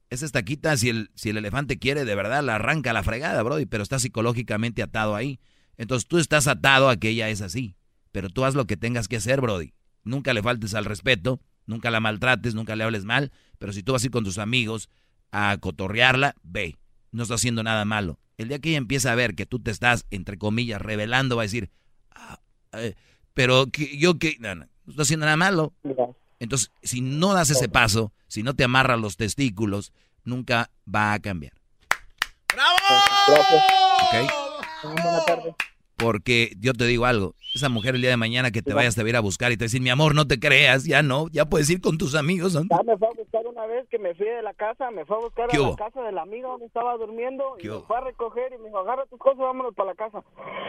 Esa 0.10 0.25
estaquita, 0.25 0.75
si 0.75 0.89
el, 0.89 1.12
si 1.15 1.29
el 1.29 1.38
elefante 1.38 1.79
quiere, 1.79 2.03
de 2.03 2.15
verdad 2.15 2.43
la 2.43 2.55
arranca 2.55 2.91
la 2.91 3.03
fregada, 3.03 3.41
Brody, 3.43 3.65
pero 3.65 3.84
está 3.84 3.99
psicológicamente 3.99 4.81
atado 4.81 5.15
ahí. 5.15 5.39
Entonces 5.77 6.07
tú 6.07 6.17
estás 6.17 6.47
atado 6.47 6.89
a 6.89 6.97
que 6.97 7.10
ella 7.10 7.29
es 7.29 7.41
así. 7.41 7.75
Pero 8.12 8.29
tú 8.29 8.43
haz 8.43 8.55
lo 8.55 8.65
que 8.65 8.75
tengas 8.75 9.07
que 9.07 9.17
hacer, 9.17 9.39
Brody. 9.39 9.73
Nunca 10.03 10.34
le 10.34 10.43
faltes 10.43 10.73
al 10.73 10.86
respeto 10.86 11.39
Nunca 11.65 11.91
la 11.91 11.99
maltrates, 11.99 12.55
nunca 12.55 12.75
le 12.75 12.84
hables 12.84 13.05
mal, 13.05 13.31
pero 13.57 13.73
si 13.73 13.84
tú 13.84 13.93
vas 13.93 14.03
a 14.03 14.05
ir 14.07 14.12
con 14.12 14.23
tus 14.23 14.38
amigos 14.38 14.89
a 15.31 15.57
cotorrearla, 15.60 16.36
ve, 16.43 16.77
no 17.12 17.24
está 17.24 17.36
haciendo 17.36 17.63
nada 17.63 17.86
malo. 17.86 18.19
El 18.38 18.47
día 18.47 18.60
que 18.60 18.69
ella 18.69 18.78
empieza 18.78 19.12
a 19.12 19.15
ver 19.15 19.36
que 19.36 19.45
tú 19.45 19.60
te 19.60 19.71
estás, 19.71 20.06
entre 20.12 20.38
comillas, 20.38 20.82
revelando, 20.82 21.36
va 21.36 21.43
a 21.43 21.45
decir, 21.45 21.69
ah, 22.12 22.39
eh, 22.74 22.95
pero 23.34 23.67
que, 23.67 23.97
yo 23.97 24.17
que, 24.17 24.38
no, 24.39 24.56
no, 24.56 24.65
no 24.86 24.91
está 24.91 25.04
haciendo 25.04 25.26
nada 25.26 25.38
malo. 25.38 25.74
Entonces, 26.39 26.71
si 26.82 27.02
no 27.02 27.34
das 27.34 27.50
ese 27.52 27.69
paso, 27.69 28.12
si 28.28 28.43
no 28.43 28.56
te 28.56 28.63
amarras 28.63 29.00
los 29.00 29.17
testículos, 29.17 29.93
nunca 30.24 30.71
va 30.93 31.13
a 31.13 31.19
cambiar. 31.19 31.54
¡Bravo! 32.54 32.78
Buenas 34.84 35.26
tardes. 35.26 35.56
Porque 36.02 36.54
yo 36.60 36.74
te 36.74 36.86
digo 36.86 37.06
algo, 37.06 37.36
esa 37.54 37.70
mujer 37.70 37.96
el 37.96 38.02
día 38.02 38.10
de 38.10 38.18
mañana 38.18 38.52
que 38.52 38.62
te 38.62 38.74
vayas 38.74 38.96
te 38.96 39.02
va 39.04 39.08
a 39.08 39.10
ir 39.10 39.16
a 39.16 39.20
buscar 39.20 39.52
y 39.52 39.58
te 39.58 39.64
va 39.64 39.66
a 39.66 39.68
decir, 39.68 39.82
mi 39.82 39.90
amor, 39.90 40.16
no 40.16 40.26
te 40.26 40.40
creas, 40.40 40.86
ya 40.86 41.04
no, 41.04 41.28
ya 41.32 41.46
puedes 41.46 41.70
ir 41.70 41.82
con 41.82 41.98
tus 41.98 42.16
amigos. 42.16 42.54
¿no? 42.56 42.62
Ya 42.70 42.84
me 42.84 42.98
fue 42.98 43.08
a 43.08 43.12
buscar 43.12 43.46
una 43.46 43.66
vez 43.66 43.88
que 43.90 44.00
me 44.00 44.16
fui 44.16 44.26
de 44.28 44.42
la 44.42 44.54
casa, 44.54 44.90
me 44.92 45.06
fue 45.06 45.18
a 45.18 45.20
buscar 45.20 45.50
¿Qué 45.50 45.58
a 45.58 45.62
hubo? 45.62 45.70
la 45.72 45.76
casa 45.76 46.02
de 46.02 46.12
la 46.12 46.22
amiga 46.24 46.48
donde 46.48 46.66
estaba 46.66 46.98
durmiendo 46.98 47.56
y 47.60 47.64
¿Qué 47.64 47.70
me 47.70 47.80
fue 47.82 47.98
a 47.98 48.02
recoger 48.02 48.54
y 48.54 48.58
me 48.58 48.66
dijo, 48.66 48.80
agarra 48.80 49.06
tus 49.06 49.20
cosas, 49.20 49.40
vámonos 49.40 49.76
para 49.76 49.92
la 49.92 49.96
casa. 49.96 50.24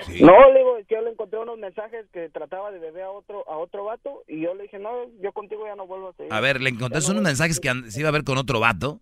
Sí. 0.07 0.23
No, 0.23 0.33
le 0.53 0.59
digo, 0.59 0.77
es 0.77 0.87
que 0.87 0.97
yo 0.97 1.03
le 1.03 1.11
encontré 1.11 1.39
unos 1.39 1.59
mensajes 1.59 2.07
que 2.13 2.29
trataba 2.31 2.71
de 2.71 2.79
beber 2.79 3.05
a 3.05 3.11
otro 3.11 3.49
a 3.49 3.57
otro 3.57 3.85
vato 3.85 4.23
y 4.29 4.41
yo 4.41 4.55
le 4.55 4.65
dije, 4.65 4.79
no, 4.79 4.91
yo 5.23 5.33
contigo 5.33 5.65
ya 5.67 5.77
no 5.77 5.87
vuelvo 5.87 6.09
a 6.09 6.13
seguir. 6.15 6.33
A 6.33 6.41
ver, 6.41 6.61
le 6.61 6.71
encontraste 6.71 7.11
unos 7.13 7.23
mensajes 7.23 7.61
que 7.61 7.71
se 7.91 8.01
iba 8.01 8.09
a 8.09 8.13
ver 8.13 8.25
con 8.25 8.39
otro 8.39 8.61
vato. 8.61 9.01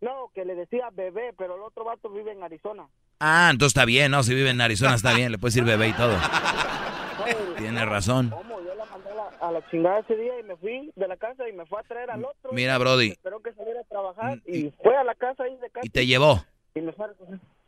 No, 0.00 0.30
que 0.34 0.44
le 0.44 0.54
decía 0.54 0.88
bebé, 0.92 1.34
pero 1.36 1.56
el 1.56 1.62
otro 1.62 1.84
vato 1.84 2.08
vive 2.08 2.32
en 2.32 2.42
Arizona. 2.42 2.88
Ah, 3.20 3.48
entonces 3.52 3.76
está 3.76 3.84
bien, 3.84 4.10
¿no? 4.10 4.22
Si 4.22 4.34
vive 4.34 4.48
en 4.48 4.60
Arizona 4.62 4.94
está 4.94 5.12
bien, 5.12 5.30
le 5.30 5.36
puedes 5.38 5.54
decir 5.54 5.68
bebé 5.68 5.88
y 5.88 5.92
todo. 5.92 6.16
Tienes 7.58 7.86
razón. 7.86 8.30
¿Cómo? 8.30 8.60
Yo 8.62 8.74
la 8.74 8.86
mandé 8.86 9.10
a 9.10 9.14
la, 9.14 9.48
a 9.48 9.52
la 9.52 9.70
chingada 9.70 9.98
ese 9.98 10.16
día 10.16 10.40
y 10.40 10.42
me 10.42 10.56
fui 10.56 10.90
de 10.96 11.06
la 11.06 11.18
casa 11.18 11.46
y 11.46 11.52
me 11.52 11.66
fue 11.66 11.80
a 11.80 11.82
traer 11.82 12.10
al 12.10 12.24
otro. 12.24 12.50
Mira, 12.52 12.78
Brody. 12.78 13.10
Esperó 13.10 13.40
que 13.42 13.52
saliera 13.52 13.80
a 13.80 13.84
trabajar 13.84 14.40
y 14.46 14.72
fue 14.82 14.96
a 14.96 15.04
la 15.04 15.14
casa 15.14 15.44
ahí 15.44 15.54
de 15.56 15.68
casa. 15.68 15.86
Y 15.86 15.90
te 15.90 16.06
llevó. 16.06 16.42
Y 16.74 16.80
me 16.80 16.92
fue 16.92 17.06
a. 17.06 17.10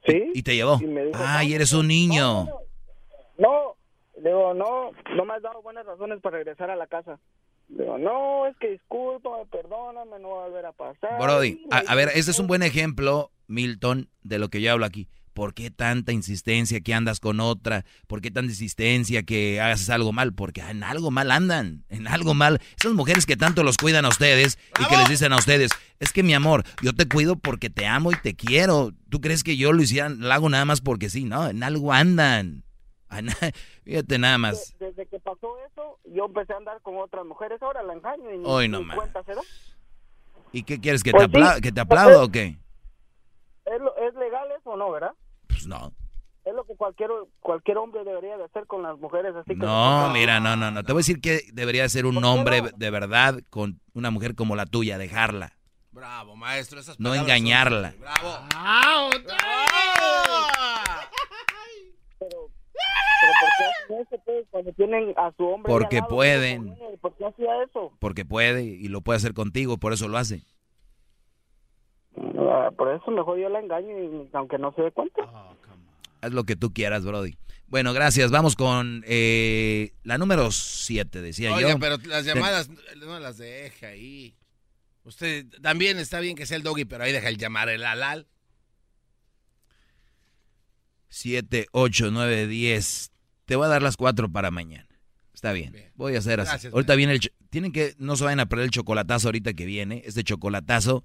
¿Sí? 0.06 0.30
Y 0.34 0.42
te 0.42 0.56
llevó. 0.56 0.78
Y 0.80 0.86
me 0.86 1.04
dijo, 1.04 1.22
Ay, 1.22 1.52
eres 1.52 1.74
un 1.74 1.86
niño. 1.86 2.46
No, 3.36 3.76
digo, 4.16 4.54
no, 4.54 4.92
no 5.16 5.24
me 5.26 5.34
has 5.34 5.42
dado 5.42 5.60
buenas 5.60 5.84
razones 5.84 6.20
para 6.22 6.38
regresar 6.38 6.70
a 6.70 6.76
la 6.76 6.86
casa. 6.86 7.18
Digo, 7.68 7.98
no, 7.98 8.46
es 8.46 8.56
que 8.56 8.70
discúlpame, 8.70 9.44
perdóname, 9.50 10.18
no 10.18 10.30
va 10.30 10.44
a 10.44 10.48
volver 10.48 10.66
a 10.66 10.72
pasar. 10.72 11.20
Brody, 11.20 11.66
a, 11.70 11.82
Y 11.82 11.86
a 11.88 11.94
ver, 11.94 12.08
este 12.14 12.30
es 12.30 12.38
un 12.38 12.46
buen 12.46 12.62
ejemplo, 12.62 13.30
Milton, 13.48 14.08
de 14.22 14.38
lo 14.38 14.48
que 14.48 14.60
yo 14.62 14.72
hablo 14.72 14.86
aquí. 14.86 15.08
¿Por 15.32 15.54
qué 15.54 15.70
tanta 15.70 16.12
insistencia 16.12 16.80
que 16.80 16.92
andas 16.94 17.18
con 17.20 17.40
otra? 17.40 17.84
¿Por 18.06 18.20
qué 18.20 18.30
tanta 18.30 18.50
insistencia 18.50 19.22
que 19.22 19.60
hagas 19.60 19.88
algo 19.90 20.12
mal? 20.12 20.34
Porque 20.34 20.60
en 20.60 20.82
algo 20.84 21.10
mal 21.10 21.30
andan, 21.30 21.84
en 21.88 22.06
algo 22.06 22.34
mal. 22.34 22.60
Esas 22.78 22.92
mujeres 22.92 23.24
que 23.24 23.36
tanto 23.36 23.62
los 23.62 23.76
cuidan 23.78 24.04
a 24.04 24.08
ustedes 24.10 24.58
y 24.80 24.86
que 24.86 24.96
les 24.96 25.08
dicen 25.08 25.32
a 25.32 25.36
ustedes, 25.36 25.70
es 26.00 26.12
que 26.12 26.22
mi 26.22 26.34
amor, 26.34 26.64
yo 26.82 26.92
te 26.94 27.08
cuido 27.08 27.36
porque 27.36 27.70
te 27.70 27.86
amo 27.86 28.12
y 28.12 28.16
te 28.16 28.34
quiero. 28.34 28.90
¿Tú 29.08 29.20
crees 29.20 29.42
que 29.42 29.56
yo 29.56 29.72
lo 29.72 29.82
hiciera, 29.82 30.08
lo 30.10 30.32
hago 30.32 30.48
nada 30.50 30.64
más 30.66 30.80
porque 30.80 31.08
sí? 31.08 31.24
No, 31.24 31.48
en 31.48 31.62
algo 31.62 31.92
andan. 31.92 32.62
Ana- 33.08 33.36
Fíjate 33.84 34.18
nada 34.18 34.38
más. 34.38 34.74
Desde 34.78 35.06
que 35.06 35.18
pasó 35.18 35.54
eso, 35.70 35.98
yo 36.14 36.26
empecé 36.26 36.52
a 36.52 36.56
andar 36.58 36.80
con 36.82 36.96
otras 36.98 37.24
mujeres. 37.26 37.60
Ahora 37.62 37.82
la 37.82 37.94
engaño 37.94 38.30
y 38.34 38.40
Hoy 38.44 38.68
no 38.68 38.82
más. 38.82 38.96
cuenta 38.96 39.22
se 39.24 39.34
da. 39.34 39.40
¿Y 40.52 40.62
qué 40.64 40.78
quieres? 40.78 41.02
¿Que, 41.02 41.10
Pues 41.12 41.30
te, 41.30 41.38
apla- 41.38 41.60
que 41.62 41.72
te 41.72 41.80
aplauda 41.80 42.22
o 42.22 42.28
qué? 42.28 42.58
¿Es, 43.64 43.80
lo- 43.80 43.96
¿Es 43.96 44.14
legal 44.14 44.46
eso 44.58 44.70
o 44.70 44.76
no, 44.76 44.90
verdad? 44.90 45.12
Pues 45.62 45.68
no. 45.68 45.92
Es 46.44 46.52
lo 46.54 46.64
que 46.64 46.74
cualquier 46.74 47.08
cualquier 47.40 47.78
hombre 47.78 48.02
debería 48.02 48.36
de 48.36 48.44
hacer 48.44 48.66
con 48.66 48.82
las 48.82 48.98
mujeres. 48.98 49.32
Así 49.36 49.50
que 49.50 49.56
No, 49.64 50.10
mira, 50.12 50.40
no, 50.40 50.56
no, 50.56 50.72
no. 50.72 50.82
Te 50.82 50.92
voy 50.92 50.98
a 51.00 51.04
decir 51.04 51.20
que 51.20 51.42
debería 51.52 51.88
ser 51.88 52.04
un 52.04 52.22
hombre 52.24 52.62
de 52.76 52.90
verdad 52.90 53.38
con 53.48 53.80
una 53.94 54.10
mujer 54.10 54.34
como 54.34 54.56
la 54.56 54.66
tuya, 54.66 54.98
dejarla, 54.98 55.52
Bravo, 55.92 56.34
maestro. 56.34 56.80
Esas 56.80 56.98
no 56.98 57.10
son- 57.10 57.18
engañarla. 57.20 57.94
Bravo. 58.00 58.38
Pero, 62.18 62.50
pero 63.20 63.32
¿por 63.40 63.50
qué 63.58 63.64
hacen 63.64 64.00
eso, 64.00 64.22
pues, 64.24 64.46
cuando 64.50 64.72
tienen 64.72 65.14
a 65.16 65.32
su 65.36 65.44
hombre 65.46 65.70
Porque 65.70 65.96
lado, 65.98 66.08
pueden. 66.08 66.74
¿Por 67.00 67.14
qué 67.16 67.26
hacía 67.26 67.62
eso? 67.62 67.92
Porque 68.00 68.24
puede 68.24 68.64
y 68.64 68.88
lo 68.88 69.00
puede 69.02 69.18
hacer 69.18 69.32
contigo, 69.34 69.76
por 69.78 69.92
eso 69.92 70.08
lo 70.08 70.18
hace. 70.18 70.42
Ah, 72.50 72.70
Por 72.76 72.92
eso 72.94 73.10
mejor 73.10 73.38
yo 73.38 73.48
la 73.48 73.60
engaño, 73.60 73.98
y, 73.98 74.28
aunque 74.32 74.58
no 74.58 74.72
se 74.74 74.82
dé 74.82 74.90
cuenta. 74.92 75.22
Haz 76.20 76.32
lo 76.32 76.44
que 76.44 76.56
tú 76.56 76.72
quieras, 76.72 77.04
Brody. 77.04 77.36
Bueno, 77.66 77.92
gracias. 77.92 78.30
Vamos 78.30 78.54
con 78.54 79.02
eh, 79.06 79.94
la 80.04 80.18
número 80.18 80.50
7, 80.50 81.22
decía 81.22 81.54
Oiga, 81.54 81.70
yo. 81.70 81.78
pero 81.78 81.96
las 82.06 82.24
llamadas 82.24 82.68
no 82.98 83.18
las 83.18 83.38
deja 83.38 83.88
ahí. 83.88 84.36
Usted 85.04 85.46
también 85.62 85.98
está 85.98 86.20
bien 86.20 86.36
que 86.36 86.46
sea 86.46 86.56
el 86.56 86.62
doggy, 86.62 86.84
pero 86.84 87.04
ahí 87.04 87.12
deja 87.12 87.28
el 87.28 87.38
llamar 87.38 87.68
el 87.68 87.84
alal. 87.84 88.28
7, 91.08 91.66
8, 91.72 92.10
9, 92.12 92.46
10. 92.46 93.12
Te 93.46 93.56
voy 93.56 93.66
a 93.66 93.68
dar 93.68 93.82
las 93.82 93.96
4 93.96 94.30
para 94.30 94.50
mañana. 94.50 94.88
Está 95.34 95.52
bien. 95.52 95.74
Voy 95.94 96.14
a 96.14 96.18
hacer 96.18 96.40
así. 96.40 96.68
Ahorita 96.68 96.94
viene 96.94 97.14
el... 97.14 97.20
Tienen 97.50 97.72
que... 97.72 97.94
No 97.98 98.16
se 98.16 98.24
vayan 98.24 98.40
a 98.40 98.46
perder 98.46 98.66
el 98.66 98.70
chocolatazo 98.70 99.28
ahorita 99.28 99.54
que 99.54 99.64
viene. 99.66 100.02
Este 100.04 100.22
chocolatazo 100.22 101.04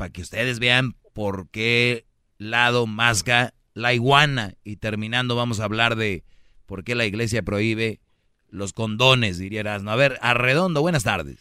para 0.00 0.10
que 0.10 0.22
ustedes 0.22 0.60
vean 0.60 0.94
por 1.12 1.50
qué 1.50 2.06
lado 2.38 2.86
masca 2.86 3.52
la 3.74 3.92
iguana. 3.92 4.54
Y 4.64 4.76
terminando 4.76 5.36
vamos 5.36 5.60
a 5.60 5.64
hablar 5.64 5.94
de 5.94 6.24
por 6.64 6.84
qué 6.84 6.94
la 6.94 7.04
iglesia 7.04 7.42
prohíbe 7.42 8.00
los 8.48 8.72
condones, 8.72 9.36
diría 9.36 9.60
Erasmo. 9.60 9.90
A 9.90 9.96
ver, 9.96 10.16
Arredondo, 10.22 10.80
buenas 10.80 11.04
tardes. 11.04 11.38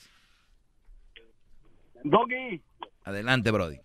Doggy, 2.03 2.61
Adelante, 3.05 3.49
Brody. 3.51 3.79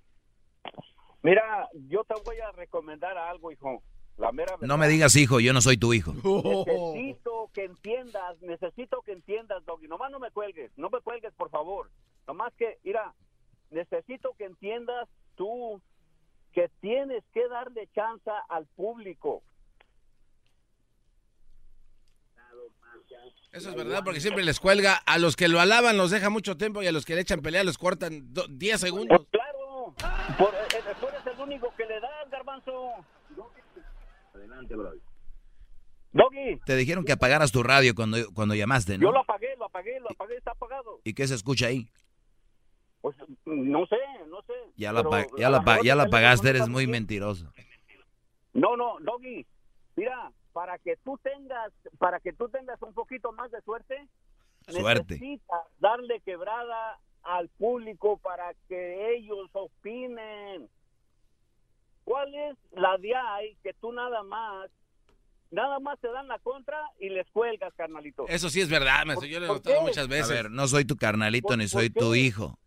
Mira, 1.22 1.68
yo 1.88 2.02
te 2.02 2.14
voy 2.24 2.38
a 2.40 2.50
recomendar 2.50 3.16
algo, 3.16 3.52
hijo. 3.52 3.80
La 4.16 4.32
mera. 4.32 4.56
No 4.60 4.76
me 4.76 4.88
digas 4.88 5.14
hijo, 5.14 5.38
yo 5.38 5.52
no 5.52 5.60
soy 5.60 5.76
tu 5.76 5.94
hijo. 5.94 6.14
Necesito 6.66 7.48
que 7.54 7.62
entiendas, 7.62 8.42
necesito 8.42 9.02
que 9.02 9.12
entiendas, 9.12 9.64
Doggy. 9.66 9.87
Nomás 9.87 10.10
no 10.10 10.18
me 10.18 10.32
cuelgues, 10.32 10.72
no 10.76 10.90
me 10.90 11.00
cuelgues, 11.00 11.32
por 11.34 11.50
favor. 11.50 11.92
Nomás 12.26 12.52
que, 12.54 12.78
mira, 12.82 13.14
necesito 13.74 14.34
que 14.38 14.44
entiendas 14.44 15.08
tú 15.37 15.80
que 16.52 16.70
tienes 16.80 17.22
que 17.32 17.46
darle 17.48 17.88
chance 17.94 18.30
al 18.48 18.66
público. 18.76 19.42
Eso 23.52 23.70
es 23.70 23.76
verdad, 23.76 24.02
porque 24.04 24.20
siempre 24.20 24.44
les 24.44 24.58
cuelga. 24.58 24.94
A 25.06 25.18
los 25.18 25.37
que 25.37 25.48
lo 25.48 25.60
alaban 25.60 25.96
los 25.96 26.10
deja 26.10 26.28
mucho 26.30 26.56
tiempo 26.56 26.82
y 26.82 26.87
a 26.88 26.92
los 26.92 27.04
que 27.04 27.14
le 27.14 27.20
echan 27.20 27.40
pelea 27.40 27.62
los 27.62 27.78
cortan 27.78 28.32
do- 28.32 28.46
10 28.48 28.80
segundos. 28.80 29.18
Pues 29.18 29.28
claro, 29.30 29.94
por, 30.38 30.54
eh, 30.54 30.58
eh, 30.72 30.94
tú 31.00 31.06
eres 31.08 31.26
el 31.26 31.40
único 31.40 31.72
que 31.76 31.84
le 31.87 32.00
das, 32.00 32.30
garbanzo. 32.30 32.90
Adelante, 34.34 34.74
bro. 34.74 34.92
Doggy, 36.12 36.60
Te 36.64 36.76
dijeron 36.76 37.04
que 37.04 37.12
apagaras 37.12 37.50
tu 37.52 37.62
radio 37.64 37.94
cuando, 37.94 38.16
cuando 38.34 38.54
llamaste, 38.54 38.92
yo 38.94 38.98
¿no? 38.98 39.12
lo 39.12 39.20
apagué, 39.20 39.54
lo 39.56 39.64
apagué, 39.66 39.98
lo 40.00 40.10
apagué, 40.10 40.37
está 40.37 40.52
apagado. 40.52 41.00
¿Y 41.04 41.12
qué 41.14 41.26
se 41.26 41.34
escucha 41.34 41.66
ahí? 41.66 41.88
Pues 43.05 43.19
no 43.45 43.85
sé, 43.87 43.99
no 44.29 44.40
sé. 44.47 44.55
Ya 44.77 44.90
la, 44.90 45.03
pa- 45.05 45.27
ya 45.37 45.49
a 45.49 45.51
la, 45.51 45.61
pa- 45.62 45.83
ya 45.83 45.95
la 45.95 46.07
pagaste, 46.09 46.49
eres 46.49 46.71
muy 46.71 46.87
mentiroso. 46.87 47.53
No, 48.55 48.79
no, 48.79 48.97
Doggy. 49.01 49.45
Mira, 49.95 50.33
para 50.55 50.79
que 50.79 50.97
tú 51.05 51.19
tengas, 51.23 51.71
para 51.99 52.19
que 52.19 52.33
tú 52.33 52.49
tengas 52.49 52.81
un 52.81 52.95
poquito 52.95 53.31
más 53.33 53.51
de 53.51 53.61
suerte, 53.61 54.09
Suerte. 54.69 55.17
necesitas 55.17 55.61
darle 55.81 56.21
quebrada 56.21 56.99
al 57.25 57.51
público 57.51 58.17
para 58.17 58.55
que 58.69 59.14
ellos 59.17 59.51
opinen. 59.53 60.67
¿Cuál 62.05 62.35
es 62.35 62.57
la 62.73 62.97
de 62.97 63.14
ahí 63.14 63.55
que 63.62 63.75
tú 63.75 63.93
nada 63.93 64.23
más, 64.23 64.71
nada 65.51 65.79
más 65.79 66.01
te 66.01 66.09
dan 66.09 66.27
la 66.29 66.38
contra 66.38 66.81
y 66.99 67.11
les 67.11 67.29
cuelgas, 67.33 67.75
carnalito? 67.75 68.25
Eso 68.29 68.49
sí 68.49 68.62
es 68.62 68.71
verdad, 68.71 69.05
maestro. 69.05 69.29
Yo 69.29 69.40
lo 69.40 69.45
he 69.45 69.49
¿Por 69.49 69.57
notado 69.59 69.77
qué? 69.77 69.83
muchas 69.83 70.07
A 70.07 70.09
veces. 70.09 70.31
ver, 70.31 70.51
no 70.51 70.67
soy 70.69 70.87
tu 70.87 70.97
carnalito 70.97 71.49
¿Por- 71.49 71.59
ni 71.59 71.69
soy 71.69 71.90
qué? 71.90 72.01
tu 72.01 72.14
hijo. 72.14 72.59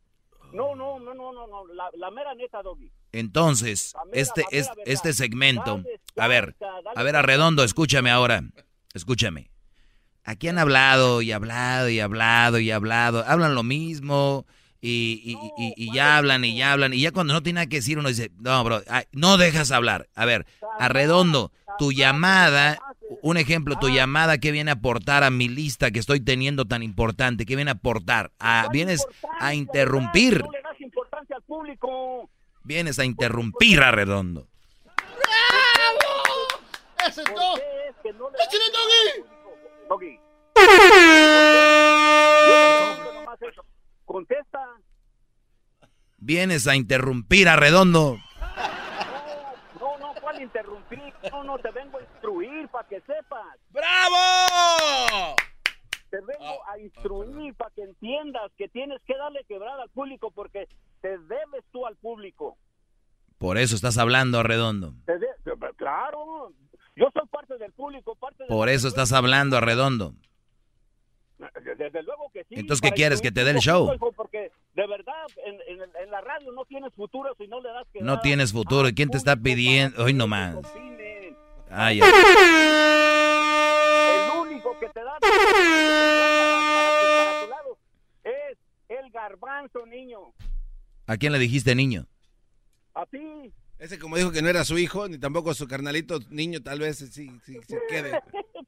No, 0.54 0.76
no, 0.76 1.00
no, 1.00 1.14
no, 1.14 1.34
no, 1.34 1.48
no, 1.48 1.68
la, 1.74 1.90
la 1.98 2.10
mera 2.12 2.34
neta, 2.36 2.62
Doggy. 2.64 2.90
Entonces, 3.12 3.94
mera- 4.06 4.22
este, 4.22 4.44
es, 4.52 4.70
este 4.86 5.14
segmento, 5.14 5.78
Dale 5.84 6.00
a 6.18 6.28
ver, 6.28 6.56
dale 6.60 6.90
a 6.96 7.04
ver. 7.04 7.16
Arredondo, 7.16 7.64
escúchame 7.64 8.10
ahora, 8.12 8.44
escúchame. 8.94 9.50
Aquí 10.24 10.48
han 10.50 10.58
hablado 10.60 11.22
y 11.22 11.32
hablado 11.32 11.90
y 11.90 12.00
hablado 12.00 12.60
y 12.60 12.72
hablado, 12.72 13.24
hablan 13.26 13.56
lo 13.56 13.64
mismo 13.64 14.46
y, 14.82 15.22
y- 15.24 15.38
y- 15.58 15.74
y 15.78 15.94
ya 15.94 16.18
hablan 16.18 16.44
y 16.46 16.56
ya 16.58 16.74
hablan 16.74 16.94
y 16.94 17.02
ya 17.02 17.12
cuando 17.12 17.34
no 17.34 17.42
tiene 17.42 17.58
nada 17.58 17.68
que 17.68 17.78
decir 17.78 17.98
uno 17.98 18.10
dice, 18.10 18.32
no, 18.40 18.64
bro, 18.64 18.82
ay, 18.90 19.06
no 19.14 19.38
dejas 19.38 19.72
hablar. 19.72 20.10
A 20.16 20.26
ver, 20.26 20.46
Arredondo, 20.80 21.52
tu 21.78 21.92
llamada, 21.92 22.78
un 23.22 23.38
ejemplo, 23.38 23.76
tu 23.80 23.90
llamada, 23.90 24.38
¿qué 24.38 24.52
viene 24.52 24.72
a 24.72 24.76
aportar 24.76 25.24
a 25.24 25.30
mi 25.30 25.48
lista 25.50 25.92
que 25.92 26.00
estoy 26.00 26.20
teniendo 26.20 26.66
tan 26.66 26.84
importante? 26.84 27.46
¿Qué 27.46 27.56
viene 27.56 27.72
a 27.72 27.76
aportar? 27.76 28.32
A, 28.40 28.68
vienes 28.72 29.06
a 29.40 29.54
interrumpir, 29.54 30.44
No 30.44 30.52
le 30.52 30.62
das 30.62 30.80
importancia 30.82 31.36
al 31.36 31.42
público. 31.44 32.30
vienes 32.64 33.00
a 33.00 33.06
interrumpir, 33.06 33.82
Arredondo. 33.82 34.48
¡Ese 37.08 37.24
¿Por 37.24 37.34
no! 37.36 37.54
qué 37.56 37.62
es 37.90 37.96
¡Échale, 38.06 38.64
Doggy! 39.90 40.20
Contesta. 44.06 44.60
Vienes 46.18 46.68
a 46.68 46.76
interrumpir, 46.76 47.48
Arredondo. 47.50 48.18
No, 48.18 48.24
no, 50.40 50.44
¿cuál 50.44 50.44
interrumpir? 50.44 51.14
No, 51.32 51.44
no, 51.44 51.58
te 51.60 51.72
vengo 51.72 51.98
a 51.98 52.02
instruir 52.02 52.68
para 52.70 52.88
que 52.88 53.02
sepas. 53.02 53.58
¡Bravo! 53.70 55.36
Te 56.10 56.18
vengo 56.22 56.68
a 56.68 56.80
instruir 56.80 57.54
para 57.56 57.72
que 57.72 57.84
entiendas 57.84 58.52
que 58.58 58.70
tienes 58.70 59.02
que 59.06 59.18
darle 59.18 59.44
quebrada 59.46 59.84
al 59.84 59.90
público 59.90 60.32
porque 60.32 60.68
te 61.02 61.18
debes 61.18 61.64
tú 61.72 61.86
al 61.86 61.96
público. 61.98 62.58
Por 63.38 63.58
eso 63.58 63.76
estás 63.76 63.98
hablando, 63.98 64.42
de- 64.42 65.74
Claro, 65.76 66.54
Yo 66.96 67.10
soy 67.14 67.28
parte 67.28 67.58
del 67.58 67.72
público, 67.74 68.16
parte 68.16 68.44
de 68.44 68.50
Por 68.50 68.70
eso 68.70 68.88
estás 68.88 69.12
hablando 69.14 69.58
a 69.58 69.62
redondo. 69.62 70.14
Desde 71.78 72.02
luego 72.02 72.32
que 72.34 72.44
sí. 72.46 72.56
Entonces, 72.56 72.82
¿qué 72.82 72.96
quieres? 72.96 73.22
¿Que 73.22 73.32
te 73.32 73.44
dé 73.44 73.52
el 73.52 73.58
show? 73.60 73.96
Porque 74.16 74.52
de 74.78 74.86
verdad, 74.88 75.26
en, 75.44 75.56
en- 75.68 75.90
en 76.04 76.12
la 76.12 76.22
radio 76.22 76.52
no 76.52 76.64
tienes 76.66 76.94
futuro 76.94 77.34
si 77.38 77.48
no 77.48 77.60
le 77.62 77.70
das 77.70 77.88
que 77.92 78.00
No 78.02 78.20
tienes 78.22 78.54
futuro. 78.54 78.86
al 78.88 78.94
¿Quién 78.94 79.10
te 79.10 79.18
está 79.18 79.36
pidiendo? 79.36 80.04
Hoy 80.04 80.14
nomás. 80.14 80.56
opinen. 80.56 81.36
Ay, 81.72 82.00
El 82.00 82.06
único 84.40 84.78
que 84.80 84.88
te 84.90 85.04
da 85.04 85.18
para, 85.20 85.34
para 86.76 87.42
tu 87.44 87.50
lado 87.50 87.78
es 88.24 88.58
el 88.90 89.10
garbanzo, 89.12 89.86
niño. 89.88 90.20
¿A 91.08 91.18
quién 91.18 91.34
le 91.34 91.40
dijiste 91.40 91.74
niño? 91.76 92.06
A 92.94 93.06
ti. 93.08 93.52
Ese 93.80 93.98
como 94.00 94.16
dijo 94.18 94.32
que 94.32 94.42
no 94.44 94.50
era 94.50 94.64
su 94.64 94.78
hijo, 94.78 95.08
ni 95.08 95.18
tampoco 95.18 95.54
su 95.56 95.68
carnalito 95.68 96.20
niño, 96.30 96.62
tal 96.62 96.80
vez 96.80 96.98
sí, 96.98 97.32
sí, 97.44 97.60
se 97.68 97.78
quede. 97.90 98.20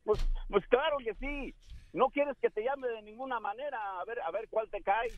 pues, 0.04 0.20
pues 0.50 0.66
claro 0.68 0.98
que 1.04 1.14
sí. 1.16 1.54
No 1.94 2.08
quieres 2.10 2.36
que 2.42 2.50
te 2.52 2.64
llame 2.64 2.88
de 2.88 3.02
ninguna 3.04 3.40
manera. 3.40 3.78
A 4.02 4.06
ver, 4.06 4.20
a 4.22 4.32
ver 4.32 4.48
cuál 4.50 4.68
te 4.70 4.82
cae. 4.82 5.10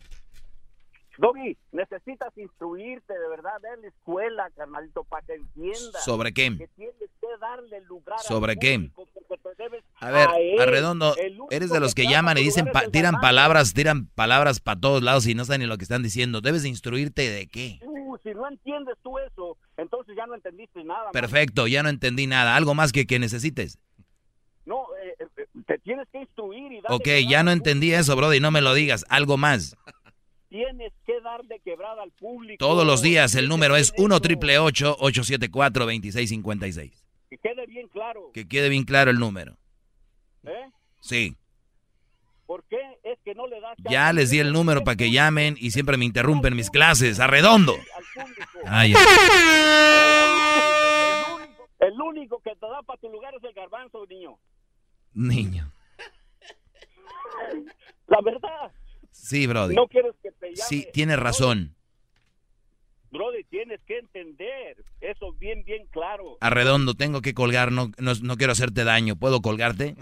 Doggy, 1.22 1.56
necesitas 1.72 2.36
instruirte 2.36 3.14
de 3.14 3.30
verdad, 3.30 3.52
ver 3.62 3.78
la 3.80 3.88
escuela, 3.90 4.50
carnalito, 4.56 5.04
para 5.04 5.24
que 5.26 5.36
entiendas. 5.36 6.04
¿Sobre 6.04 6.34
qué? 6.34 6.58
Que 6.58 6.68
tienes 6.76 6.96
que 6.98 7.28
darle 7.40 7.80
lugar 7.82 8.18
¿Sobre 8.20 8.56
qué? 8.58 8.90
A 10.00 10.10
ver, 10.10 10.30
él. 10.40 10.60
Arredondo, 10.60 11.16
El 11.18 11.34
único 11.40 11.48
eres 11.52 11.70
de 11.70 11.80
los 11.80 11.94
que 11.94 12.02
clama 12.04 12.16
llaman 12.16 12.38
y 12.40 12.44
dicen, 12.44 12.66
pa- 12.72 12.88
tiran 12.90 13.20
palabras, 13.22 13.74
tiran 13.74 14.08
palabras 14.08 14.60
para 14.60 14.80
todos 14.82 15.04
lados 15.04 15.28
y 15.28 15.36
no 15.36 15.46
saben 15.46 15.62
ni 15.62 15.68
lo 15.68 15.78
que 15.78 15.84
están 15.84 16.02
diciendo. 16.02 16.42
Debes 16.42 16.64
de 16.64 16.70
instruirte 16.70 17.30
de 17.30 17.48
qué. 17.48 17.80
Uh, 17.86 18.18
si 18.24 18.30
no 18.34 18.48
entiendes 18.50 18.96
tú 19.04 19.20
eso, 19.20 19.58
entonces 19.78 20.16
ya 20.18 20.26
no 20.26 20.34
entendiste 20.34 20.84
nada. 20.84 21.04
man. 21.04 21.12
Perfecto, 21.14 21.68
ya 21.68 21.84
no 21.84 21.90
entendí 21.90 22.26
nada. 22.26 22.56
Algo 22.56 22.74
más 22.74 22.92
que 22.92 23.06
que 23.06 23.20
necesites. 23.20 23.78
No, 24.66 24.86
eh, 25.04 25.16
eh, 25.38 25.46
te 25.68 25.78
tienes 25.80 26.08
que 26.12 26.20
instruir 26.20 26.72
y 26.72 26.82
darle 26.82 26.98
Ok, 26.98 27.08
ya 27.30 27.44
no 27.44 27.52
entendí 27.52 27.94
eso, 27.94 28.16
Brody, 28.16 28.40
no 28.40 28.50
me 28.52 28.62
lo 28.62 28.74
digas. 28.74 29.06
Algo 29.10 29.38
más. 29.38 29.76
Tienes 30.52 30.92
que 31.06 31.22
darle 31.22 31.62
quebrada 31.62 32.04
al 32.04 32.12
público. 32.12 32.58
Todos 32.60 32.86
los 32.86 33.02
días 33.02 33.36
el 33.36 33.48
número 33.48 33.78
es 33.78 33.94
1 33.98 34.16
Eso. 34.16 34.22
triple 34.22 34.60
874 34.60 35.86
2656 35.86 37.06
Que 37.30 37.38
quede 37.38 37.66
bien 37.68 37.88
claro. 37.88 38.32
Que 38.34 38.46
quede 38.46 38.68
bien 38.68 38.84
claro 38.84 39.12
el 39.12 39.18
número. 39.18 39.56
¿eh? 40.44 40.70
Sí. 41.00 41.38
¿Por 42.46 42.66
qué 42.66 42.82
es 43.04 43.18
que 43.24 43.34
no 43.34 43.48
le 43.48 43.62
das 43.62 43.78
Ya 43.90 44.12
les 44.12 44.30
di 44.30 44.40
el 44.40 44.52
número 44.52 44.84
para 44.84 44.98
que 44.98 45.10
llamen 45.10 45.56
y 45.58 45.72
siempre 45.72 45.96
me 45.96 46.04
interrumpen 46.04 46.54
mis 46.54 46.70
clases. 46.70 47.22
Arredondo. 47.22 47.78
público? 47.78 48.60
Ay, 48.66 48.94
El 48.94 48.98
único, 51.34 51.76
el 51.80 52.02
único 52.02 52.40
que 52.42 52.52
te 52.58 52.68
da 52.68 52.82
para 52.84 53.00
tu 53.00 53.10
lugar 53.10 53.34
es 53.36 53.44
el 53.46 53.54
garbanzo, 53.54 54.06
niño. 54.06 54.38
niño. 55.14 55.72
La 58.08 58.20
verdad. 58.22 58.72
Sí, 59.32 59.48
Brody. 59.48 59.76
No 59.76 59.88
quieres 59.88 60.12
que 60.22 60.30
te 60.34 60.48
llame. 60.48 60.58
Sí, 60.58 60.86
tienes 60.92 61.18
razón. 61.18 61.74
Brody, 63.12 63.46
tienes 63.46 63.80
que 63.88 63.98
entender 64.00 64.84
eso 65.00 65.32
bien, 65.32 65.64
bien 65.64 65.88
claro. 65.88 66.36
Arredondo, 66.42 66.96
tengo 66.96 67.22
que 67.22 67.34
colgar, 67.34 67.72
no, 67.72 67.92
no, 67.98 68.12
no 68.22 68.36
quiero 68.36 68.52
hacerte 68.52 68.84
daño. 68.84 69.16
¿Puedo 69.16 69.42
colgarte? 69.42 69.96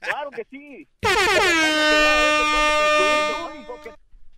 Claro 0.00 0.30
que 0.32 0.44
sí. 0.50 0.88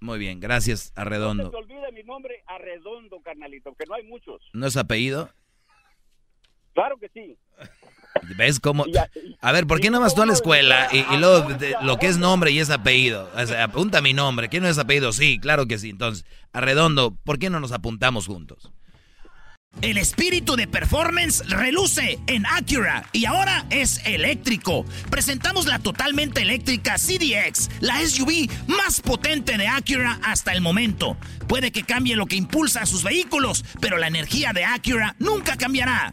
Muy 0.01 0.19
bien, 0.19 0.41
gracias, 0.41 0.91
No 0.91 0.95
se 0.95 1.01
Arredondo. 1.01 1.51
te 1.51 1.57
olvide 1.57 1.91
mi 1.93 2.03
nombre 2.03 2.43
Arredondo, 2.47 3.19
carnalito, 3.23 3.75
que 3.75 3.87
no 3.87 3.95
hay 3.95 4.03
muchos. 4.03 4.43
¿No 4.53 4.67
es 4.67 4.77
apellido? 4.77 5.31
Claro 6.75 6.99
que 6.99 7.09
sí. 7.09 7.39
¿Ves 8.37 8.61
cómo? 8.61 8.85
A- 8.85 9.09
A 9.49 9.53
ver, 9.53 9.67
¿por 9.67 9.81
qué 9.81 9.91
no 9.91 10.01
vas 10.01 10.15
tú 10.15 10.23
a 10.23 10.27
la 10.27 10.33
escuela 10.33 10.89
y, 10.93 10.99
y 10.99 11.19
luego 11.19 11.53
de- 11.55 11.75
lo 11.83 11.99
que 11.99 12.07
es 12.07 12.17
nombre 12.17 12.51
y 12.51 12.59
es 12.61 12.71
apellido? 12.71 13.31
O 13.37 13.47
sea, 13.47 13.65
apunta 13.65 14.01
mi 14.01 14.13
nombre. 14.15 14.49
¿Quién 14.49 14.63
no 14.63 14.69
es 14.69 14.79
apellido? 14.79 15.13
Sí, 15.13 15.39
claro 15.39 15.67
que 15.67 15.79
sí. 15.79 15.91
Entonces, 15.91 16.25
Arredondo, 16.53 17.15
¿por 17.25 17.39
qué 17.39 17.51
no 17.51 17.61
nos 17.61 17.73
apuntamos 17.73 18.27
juntos? 18.27 18.71
El 19.83 19.99
espíritu 19.99 20.55
de 20.55 20.69
performance 20.69 21.43
reluce 21.49 22.21
en 22.29 22.47
Acura 22.47 23.07
y 23.13 23.25
ahora 23.25 23.67
es 23.71 24.01
eléctrico. 24.07 24.87
Presentamos 25.11 25.67
la 25.67 25.81
totalmente 25.81 26.43
eléctrica 26.43 26.95
CDX, 26.97 27.69
la 27.81 27.99
SUV 28.07 28.49
más 28.69 29.01
potente 29.01 29.59
de 29.59 29.67
Acura 29.67 30.21
hasta 30.23 30.53
el 30.53 30.61
momento. 30.61 31.17
Puede 31.49 31.73
que 31.73 31.83
cambie 31.83 32.15
lo 32.15 32.27
que 32.27 32.37
impulsa 32.37 32.83
a 32.83 32.87
sus 32.87 33.03
vehículos, 33.03 33.65
pero 33.81 33.99
la 33.99 34.07
energía 34.07 34.53
de 34.53 34.65
Acura 34.65 35.17
nunca 35.19 35.57
cambiará. 35.57 36.13